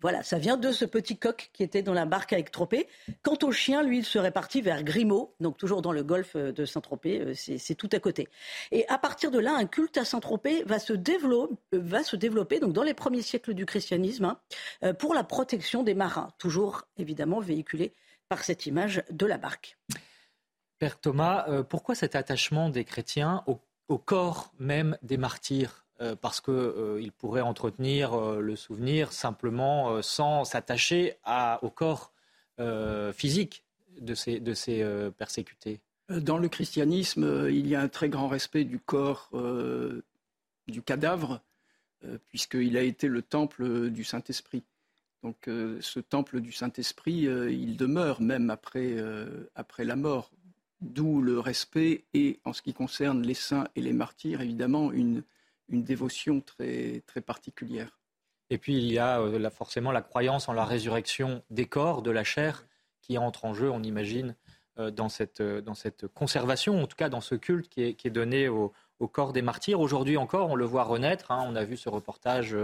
Voilà, 0.00 0.22
ça 0.22 0.38
vient 0.38 0.56
de 0.56 0.72
ce 0.72 0.84
petit 0.84 1.16
coq 1.16 1.50
qui 1.52 1.62
était 1.62 1.82
dans 1.82 1.92
la 1.92 2.04
barque 2.04 2.32
avec 2.32 2.50
Tropez. 2.50 2.88
Quant 3.22 3.38
au 3.42 3.52
chien, 3.52 3.82
lui, 3.82 3.98
il 3.98 4.04
serait 4.04 4.32
parti 4.32 4.60
vers 4.60 4.82
Grimaud, 4.82 5.34
donc 5.40 5.56
toujours 5.56 5.82
dans 5.82 5.92
le 5.92 6.02
golfe 6.02 6.36
de 6.36 6.64
Saint-Tropez, 6.64 7.20
euh, 7.20 7.32
c'est 7.34 7.74
tout 7.74 7.88
à 7.92 7.98
côté. 8.00 8.28
Et 8.70 8.86
à 8.88 8.98
partir 8.98 9.30
de 9.30 9.38
là, 9.38 9.54
un 9.54 9.66
culte 9.66 9.98
à 9.98 10.04
Saint-Tropez 10.04 10.64
va 10.64 10.78
se 10.78 10.94
développer, 10.94 11.54
va 11.72 12.02
se 12.02 12.16
développer 12.16 12.58
donc 12.58 12.72
dans 12.72 12.82
les 12.82 12.94
premiers 12.94 13.22
siècles 13.22 13.54
du 13.54 13.66
christianisme 13.66 14.36
hein, 14.82 14.94
pour 14.94 15.14
la 15.14 15.24
protection 15.24 15.82
des 15.82 15.94
marins, 15.94 16.30
toujours 16.38 16.84
évidemment 16.96 17.40
véhiculé 17.40 17.92
par 18.28 18.44
cette 18.44 18.66
image 18.66 19.02
de 19.10 19.26
la 19.26 19.38
barque. 19.38 19.76
Père 20.78 21.00
Thomas, 21.00 21.48
euh, 21.48 21.62
pourquoi 21.62 21.94
cet 21.94 22.16
attachement 22.16 22.68
des 22.68 22.84
chrétiens 22.84 23.44
au, 23.46 23.60
corps 23.98 24.52
même 24.58 24.98
des 25.02 25.16
martyrs 25.16 25.86
euh, 26.00 26.16
Parce 26.16 26.40
qu'ils 26.40 26.54
euh, 26.54 27.08
pourraient 27.18 27.42
entretenir 27.42 28.16
le 28.16 28.56
souvenir 28.56 29.12
simplement 29.12 30.02
sans 30.02 30.44
s'attacher 30.44 31.16
au 31.62 31.70
corps 31.70 32.12
physique 33.12 33.64
de 34.00 34.14
ces, 34.14 34.40
de 34.40 34.54
ces 34.54 34.84
persécutés? 35.16 35.80
Dans 36.08 36.38
le 36.38 36.48
christianisme, 36.48 37.46
il 37.48 37.66
y 37.66 37.74
a 37.74 37.80
un 37.80 37.88
très 37.88 38.08
grand 38.08 38.28
respect 38.28 38.64
du 38.64 38.78
corps 38.78 39.30
du 40.66 40.82
cadavre, 40.82 41.40
puisqu'il 42.28 42.76
a 42.76 42.82
été 42.82 43.08
le 43.08 43.22
temple 43.22 43.90
du 43.90 44.04
Saint-Esprit. 44.04 44.64
Donc 45.24 45.48
euh, 45.48 45.78
ce 45.80 46.00
temple 46.00 46.40
du 46.40 46.52
Saint-Esprit, 46.52 47.26
euh, 47.26 47.50
il 47.50 47.78
demeure 47.78 48.20
même 48.20 48.50
après, 48.50 48.92
euh, 48.92 49.50
après 49.54 49.84
la 49.84 49.96
mort. 49.96 50.30
D'où 50.82 51.22
le 51.22 51.40
respect 51.40 52.04
et, 52.12 52.40
en 52.44 52.52
ce 52.52 52.60
qui 52.60 52.74
concerne 52.74 53.22
les 53.22 53.32
saints 53.32 53.66
et 53.74 53.80
les 53.80 53.94
martyrs, 53.94 54.42
évidemment, 54.42 54.92
une, 54.92 55.24
une 55.70 55.82
dévotion 55.82 56.42
très, 56.42 57.02
très 57.06 57.22
particulière. 57.22 57.98
Et 58.50 58.58
puis 58.58 58.76
il 58.76 58.92
y 58.92 58.98
a 58.98 59.50
forcément 59.50 59.92
la 59.92 60.02
croyance 60.02 60.50
en 60.50 60.52
la 60.52 60.66
résurrection 60.66 61.42
des 61.48 61.64
corps, 61.64 62.02
de 62.02 62.10
la 62.10 62.22
chair, 62.22 62.66
qui 63.00 63.16
entre 63.16 63.46
en 63.46 63.54
jeu, 63.54 63.70
on 63.70 63.82
imagine, 63.82 64.36
dans, 64.76 65.08
cette, 65.08 65.40
dans 65.40 65.74
cette 65.74 66.06
conservation, 66.08 66.82
en 66.82 66.86
tout 66.86 66.96
cas 66.96 67.08
dans 67.08 67.22
ce 67.22 67.34
culte 67.34 67.70
qui 67.70 67.82
est, 67.82 68.10
donné 68.10 68.48
au, 68.48 68.74
corps 69.10 69.32
des 69.32 69.40
martyrs. 69.40 69.80
Aujourd'hui 69.80 70.18
encore, 70.18 70.50
on 70.50 70.56
le 70.56 70.66
voit 70.66 70.84
renaître. 70.84 71.30
Hein. 71.30 71.46
on 71.48 71.56
a 71.56 71.64
vu 71.64 71.78
ce 71.78 71.88
reportage 71.88 72.54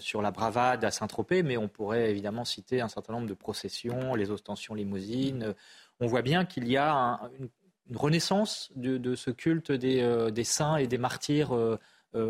sur 0.00 0.22
la 0.22 0.30
bravade 0.30 0.84
à 0.84 0.90
Saint-Tropez, 0.90 1.42
mais 1.42 1.56
on 1.56 1.68
pourrait 1.68 2.10
évidemment 2.10 2.44
citer 2.44 2.80
un 2.80 2.88
certain 2.88 3.12
nombre 3.12 3.26
de 3.26 3.34
processions, 3.34 4.14
les 4.14 4.30
ostensions 4.30 4.74
limousines. 4.74 5.42
Euh, 5.44 5.52
on 6.00 6.06
voit 6.06 6.22
bien 6.22 6.44
qu'il 6.44 6.68
y 6.68 6.76
a 6.76 7.20
une, 7.38 7.48
renaissance 7.96 8.70
de, 8.76 9.14
ce 9.14 9.30
culte 9.30 9.72
des, 9.72 10.02
euh, 10.02 10.30
saints 10.44 10.76
et 10.76 10.86
des 10.86 10.98
martyrs 10.98 11.56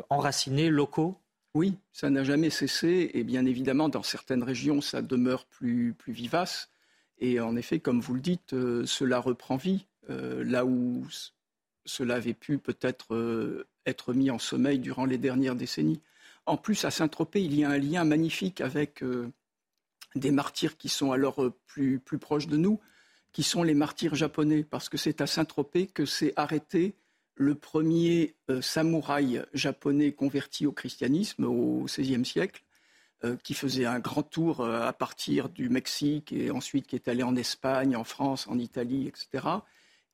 enracinés, 0.08 0.70
locaux. 0.70 1.18
Oui, 1.54 1.76
ça 1.92 2.10
n'a 2.10 2.22
jamais 2.22 2.50
cessé 2.50 3.10
et 3.12 3.24
bien 3.24 3.44
évidemment 3.44 3.88
dans 3.88 4.04
certaines 4.04 4.44
régions 4.44 4.80
ça 4.80 5.02
demeure 5.02 5.46
plus 5.46 5.96
vivace 6.06 6.70
et 7.18 7.40
en 7.40 7.56
effet 7.56 7.80
comme 7.80 8.00
vous 8.00 8.14
le 8.14 8.20
dites 8.20 8.50
cela 8.84 9.18
reprend 9.18 9.56
vie 9.56 9.86
là 10.08 10.64
où 10.64 11.04
cela 11.84 12.16
avait 12.16 12.34
pu 12.34 12.58
peut-être 12.58 13.66
être 13.88 14.12
mis 14.12 14.30
en 14.30 14.38
sommeil 14.38 14.78
durant 14.78 15.04
les 15.04 15.18
dernières 15.18 15.56
décennies. 15.56 16.00
En 16.48 16.56
plus, 16.56 16.87
à 16.87 16.90
Saint-Tropez, 16.90 17.42
il 17.42 17.54
y 17.54 17.62
a 17.62 17.68
un 17.68 17.76
lien 17.76 18.04
magnifique 18.04 18.62
avec 18.62 19.02
euh, 19.02 19.30
des 20.14 20.30
martyrs 20.30 20.78
qui 20.78 20.88
sont 20.88 21.12
alors 21.12 21.44
euh, 21.44 21.54
plus, 21.66 22.00
proches 22.18 22.46
de 22.46 22.56
nous, 22.56 22.80
qui 23.32 23.42
sont 23.42 23.62
les 23.62 23.74
martyrs 23.74 24.14
japonais, 24.14 24.64
parce 24.64 24.88
que 24.88 24.96
c'est 24.96 25.20
à 25.20 25.26
Saint-Tropez 25.26 25.88
que 25.88 26.06
s'est 26.06 26.32
arrêté 26.37 26.94
le 27.34 27.54
premier 27.54 28.34
euh, 28.48 28.62
samouraï 28.62 29.42
japonais 29.52 30.12
converti 30.12 30.64
au 30.64 30.72
christianisme 30.72 31.44
au 31.44 31.84
XVIe 31.84 32.24
siècle, 32.24 32.64
qui 33.42 33.54
faisait 33.54 33.84
un 33.84 33.98
grand 33.98 34.22
tour 34.22 34.64
à 34.64 34.92
partir 34.92 35.48
du 35.48 35.70
Mexique 35.70 36.32
et 36.32 36.52
ensuite 36.52 36.87
qui 36.87 36.94
est 36.94 37.08
allé 37.08 37.24
en 37.24 37.34
Espagne, 37.34 37.96
en 37.96 38.04
France, 38.04 38.46
en 38.46 38.61
Italie, 38.61 39.08
etc. 39.08 39.44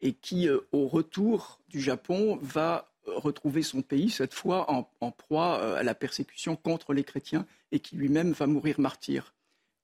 et 0.00 0.14
qui, 0.14 0.48
au 0.72 0.88
retour 0.88 1.60
du 1.68 1.82
Japon, 1.82 2.38
va 2.40 2.93
retrouver 3.06 3.62
son 3.62 3.82
pays, 3.82 4.10
cette 4.10 4.34
fois 4.34 4.70
en, 4.70 5.10
proie 5.10 5.76
à 5.76 5.82
la 5.82 5.94
persécution 5.94 6.56
contre 6.56 6.92
les 6.92 7.04
chrétiens, 7.04 7.46
et 7.72 7.80
qui 7.80 7.96
lui-même 7.96 8.32
va 8.32 8.46
mourir 8.46 8.80
martyr. 8.80 9.34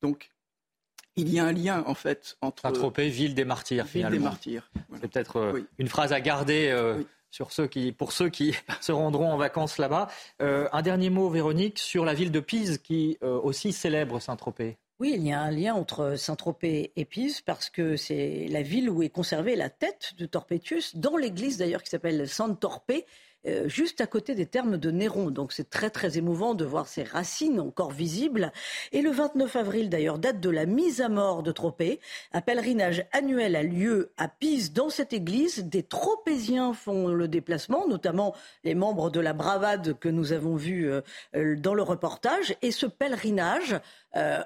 Donc, 0.02 0.30
il 1.16 1.28
y 1.33 1.38
a 1.38 1.44
un 1.44 1.52
lien, 1.52 1.83
en 1.87 1.94
fait, 1.94 2.37
entre... 2.40 2.62
Saint-Tropez, 2.62 3.09
ville 3.09 3.35
des 3.35 3.44
martyrs, 3.44 3.85
ville 3.85 4.09
des 4.09 4.18
martyrs. 4.18 4.70
C'est 4.94 5.09
peut-être 5.09 5.62
une 5.78 5.88
phrase 5.88 6.12
à 6.12 6.20
garder 6.20 6.70
sur 7.30 7.52
ceux 7.52 7.66
qui, 7.66 7.92
pour 7.92 8.12
ceux 8.12 8.28
qui 8.28 8.54
se 8.80 8.92
rendront 8.92 9.33
en 9.33 9.37
vacances 9.37 9.78
là-bas. 9.78 10.09
Euh, 10.42 10.68
un 10.72 10.83
dernier 10.83 11.11
mot, 11.11 11.28
Véronique, 11.28 11.78
sur 11.78 12.04
la 12.04 12.14
ville 12.14 12.33
de 12.33 12.40
Pise 12.40 12.78
qui 12.78 13.18
euh, 13.22 13.38
aussi 13.40 13.72
célèbre 13.72 14.20
Saint-Tropez. 14.20 14.76
Oui, 15.00 15.14
il 15.16 15.26
y 15.26 15.32
a 15.32 15.40
un 15.40 15.50
lien 15.50 15.74
entre 15.74 16.16
Saint-Tropez 16.16 16.92
et 16.94 17.06
Pise 17.06 17.40
parce 17.40 17.70
que 17.70 17.96
c'est 17.96 18.48
la 18.50 18.60
ville 18.60 18.90
où 18.90 19.02
est 19.02 19.08
conservée 19.08 19.56
la 19.56 19.70
tête 19.70 20.12
de 20.18 20.26
Torpetius, 20.26 20.94
dans 20.94 21.16
l'église 21.16 21.56
d'ailleurs 21.56 21.82
qui 21.82 21.88
s'appelle 21.88 22.28
Saint-Torpé, 22.28 23.06
euh, 23.46 23.68
juste 23.68 24.00
à 24.03 24.07
côté 24.07 24.35
des 24.35 24.46
termes 24.46 24.76
de 24.76 24.90
Néron. 24.90 25.31
Donc 25.31 25.53
c'est 25.53 25.70
très 25.70 25.88
très 25.88 26.18
émouvant 26.18 26.55
de 26.55 26.64
voir 26.64 26.88
ces 26.88 27.03
racines 27.03 27.61
encore 27.61 27.90
visibles. 27.90 28.53
Et 28.92 29.00
le 29.00 29.11
29 29.11 29.57
avril 29.57 29.88
d'ailleurs, 29.88 30.18
date 30.18 30.40
de 30.40 30.50
la 30.50 30.66
mise 30.66 31.00
à 31.00 31.09
mort 31.09 31.42
de 31.42 31.50
Tropée. 31.53 32.00
Un 32.33 32.42
pèlerinage 32.42 33.07
annuel 33.12 33.57
a 33.57 33.62
lieu 33.62 34.12
à 34.18 34.29
Pise 34.29 34.72
dans 34.72 34.90
cette 34.90 35.12
église. 35.14 35.64
Des 35.64 35.83
Tropéziens 35.83 36.74
font 36.74 37.09
le 37.09 37.29
déplacement, 37.29 37.88
notamment 37.88 38.35
les 38.64 38.74
membres 38.74 39.11
de 39.11 39.20
la 39.20 39.33
bravade 39.33 39.98
que 39.98 40.09
nous 40.09 40.33
avons 40.33 40.57
vu 40.57 40.90
euh, 40.90 41.00
euh, 41.35 41.57
dans 41.57 41.74
le 41.74 41.83
reportage. 41.83 42.55
Et 42.62 42.70
ce 42.70 42.87
pèlerinage 42.87 43.81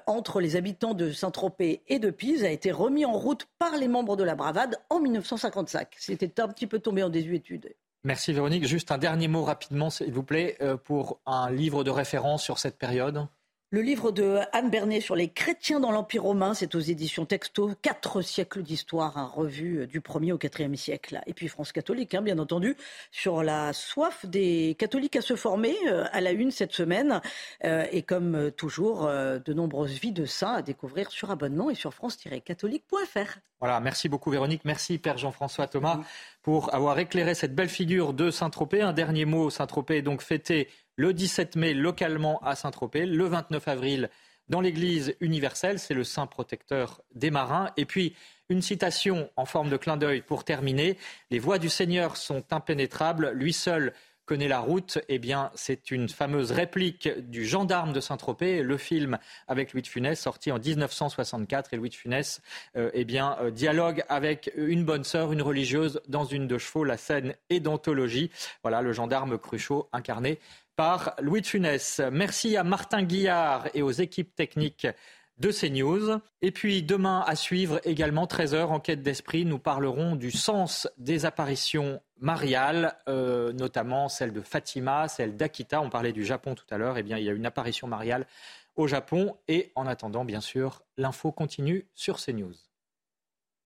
entre 0.05 0.41
les 0.41 0.57
habitants 0.57 0.93
de 0.93 1.11
Saint-Tropez 1.11 1.81
et 1.87 1.97
de 1.97 2.11
Pise 2.11 2.43
a 2.43 2.51
été 2.51 2.71
remis 2.71 3.03
en 3.03 3.13
route 3.13 3.47
par 3.57 3.75
les 3.77 3.87
membres 3.87 4.15
de 4.15 4.23
la 4.23 4.35
bravade 4.35 4.77
en 4.91 4.99
1955. 4.99 5.87
C'était 5.97 6.39
un 6.39 6.47
petit 6.47 6.67
peu 6.67 6.77
tombé 6.77 7.01
en 7.01 7.09
désuétude. 7.09 7.73
Merci 8.05 8.33
Véronique. 8.33 8.67
Juste 8.67 8.91
un 8.91 8.99
dernier 8.99 9.27
mot 9.27 9.43
rapidement, 9.43 9.89
s'il 9.89 10.13
vous 10.13 10.21
plaît, 10.21 10.57
euh, 10.61 10.77
pour 10.77 11.19
un 11.25 11.49
livre 11.49 11.83
de 11.83 11.89
référence 11.89 12.43
sur 12.43 12.59
cette 12.59 12.77
période. 12.77 13.25
Le 13.71 13.81
livre 13.81 14.11
de 14.11 14.37
Anne 14.53 14.69
Bernet 14.69 15.01
sur 15.01 15.15
les 15.15 15.27
chrétiens 15.27 15.79
dans 15.79 15.91
l'Empire 15.91 16.21
romain, 16.21 16.53
c'est 16.53 16.75
aux 16.75 16.79
éditions 16.79 17.25
Texto, 17.25 17.71
quatre 17.81 18.21
siècles 18.21 18.61
d'histoire, 18.61 19.17
un 19.17 19.25
revue 19.25 19.79
euh, 19.79 19.87
du 19.87 20.01
1er 20.01 20.33
au 20.33 20.37
4e 20.37 20.75
siècle. 20.75 21.19
Et 21.25 21.33
puis 21.33 21.47
France 21.47 21.71
catholique, 21.71 22.13
hein, 22.13 22.21
bien 22.21 22.37
entendu, 22.37 22.77
sur 23.11 23.41
la 23.41 23.73
soif 23.73 24.27
des 24.27 24.75
catholiques 24.77 25.15
à 25.15 25.21
se 25.21 25.35
former, 25.35 25.75
euh, 25.87 26.05
à 26.11 26.21
la 26.21 26.31
une 26.31 26.51
cette 26.51 26.73
semaine. 26.73 27.21
et 27.63 28.03
comme 28.03 28.51
toujours, 28.51 29.07
de 29.07 29.53
nombreuses 29.53 29.99
vies 29.99 30.11
de 30.11 30.25
saints 30.25 30.53
à 30.53 30.61
découvrir 30.61 31.09
sur 31.09 31.31
abonnement 31.31 31.71
et 31.71 31.75
sur 31.75 31.93
france-catholique.fr. 31.93 33.39
Voilà, 33.59 33.79
merci 33.79 34.09
beaucoup 34.09 34.29
Véronique, 34.29 34.61
merci 34.65 34.97
Père 34.97 35.17
Jean-François 35.17 35.67
Thomas 35.67 36.01
pour 36.43 36.73
avoir 36.75 36.99
éclairé 36.99 37.33
cette 37.33 37.55
belle 37.55 37.69
figure 37.69 38.13
de 38.13 38.29
Saint-Tropez. 38.29 38.81
Un 38.81 38.93
dernier 38.93 39.25
mot, 39.25 39.49
Saint-Tropez 39.49 39.97
est 39.97 40.01
donc 40.01 40.21
fêté 40.21 40.69
le 40.95 41.13
17 41.13 41.55
mai 41.55 41.73
localement 41.73 42.39
à 42.43 42.55
Saint-Tropez, 42.55 43.05
le 43.05 43.25
29 43.25 43.67
avril 43.67 44.09
dans 44.47 44.61
l'Église 44.61 45.15
universelle, 45.21 45.79
c'est 45.79 45.93
le 45.93 46.03
saint 46.03 46.27
protecteur 46.27 47.01
des 47.15 47.31
marins. 47.31 47.71
Et 47.77 47.85
puis, 47.85 48.15
une 48.49 48.61
citation 48.61 49.29
en 49.35 49.45
forme 49.45 49.69
de 49.69 49.77
clin 49.77 49.97
d'œil 49.97 50.21
pour 50.21 50.43
terminer. 50.43 50.97
Les 51.31 51.39
voies 51.39 51.57
du 51.57 51.69
Seigneur 51.69 52.15
sont 52.15 52.43
impénétrables, 52.51 53.31
lui 53.31 53.53
seul 53.53 53.93
connaît 54.25 54.47
la 54.47 54.59
route, 54.59 54.97
eh 55.07 55.19
bien, 55.19 55.51
c'est 55.53 55.91
une 55.91 56.09
fameuse 56.09 56.51
réplique 56.51 57.07
du 57.29 57.45
gendarme 57.45 57.93
de 57.93 57.99
Saint-Tropez, 57.99 58.63
le 58.63 58.77
film 58.77 59.19
avec 59.47 59.73
Louis 59.73 59.83
de 59.83 59.87
Funès, 59.87 60.19
sorti 60.19 60.51
en 60.51 60.57
1964. 60.57 61.73
Et 61.73 61.77
Louis 61.77 61.89
de 61.89 61.95
Funès, 61.95 62.41
euh, 62.75 62.89
eh 62.93 63.05
bien, 63.05 63.37
euh, 63.41 63.51
dialogue 63.51 64.03
avec 64.09 64.51
une 64.55 64.83
bonne 64.83 65.03
sœur, 65.03 65.31
une 65.31 65.43
religieuse, 65.43 66.01
dans 66.07 66.25
une 66.25 66.47
de 66.47 66.57
chevaux. 66.57 66.83
La 66.83 66.97
scène 66.97 67.35
est 67.49 67.59
d'anthologie. 67.59 68.31
Voilà, 68.63 68.81
le 68.81 68.93
gendarme 68.93 69.37
Cruchot, 69.37 69.89
incarné 69.93 70.39
par 70.75 71.15
Louis 71.19 71.41
de 71.41 71.47
Funès. 71.47 72.01
Merci 72.11 72.57
à 72.57 72.63
Martin 72.63 73.03
Guillard 73.03 73.67
et 73.73 73.81
aux 73.81 73.91
équipes 73.91 74.35
techniques 74.35 74.87
de 75.37 75.51
CNews. 75.51 76.19
Et 76.41 76.51
puis 76.51 76.83
demain 76.83 77.23
à 77.25 77.35
suivre 77.35 77.79
également 77.83 78.25
13h, 78.25 78.65
enquête 78.65 79.01
d'esprit, 79.01 79.45
nous 79.45 79.59
parlerons 79.59 80.15
du 80.15 80.31
sens 80.31 80.87
des 80.97 81.25
apparitions 81.25 82.01
mariales, 82.19 82.95
euh, 83.09 83.51
notamment 83.53 84.09
celle 84.09 84.31
de 84.31 84.41
Fatima, 84.41 85.07
celle 85.07 85.35
d'Akita. 85.35 85.81
On 85.81 85.89
parlait 85.89 86.13
du 86.13 86.25
Japon 86.25 86.55
tout 86.55 86.65
à 86.71 86.77
l'heure. 86.77 86.97
Eh 86.97 87.03
bien, 87.03 87.17
il 87.17 87.25
y 87.25 87.29
a 87.29 87.33
une 87.33 87.45
apparition 87.45 87.87
mariale 87.87 88.25
au 88.75 88.87
Japon. 88.87 89.35
Et 89.47 89.71
en 89.75 89.87
attendant, 89.87 90.25
bien 90.25 90.41
sûr, 90.41 90.83
l'info 90.97 91.31
continue 91.31 91.87
sur 91.93 92.17
CNews. 92.17 92.64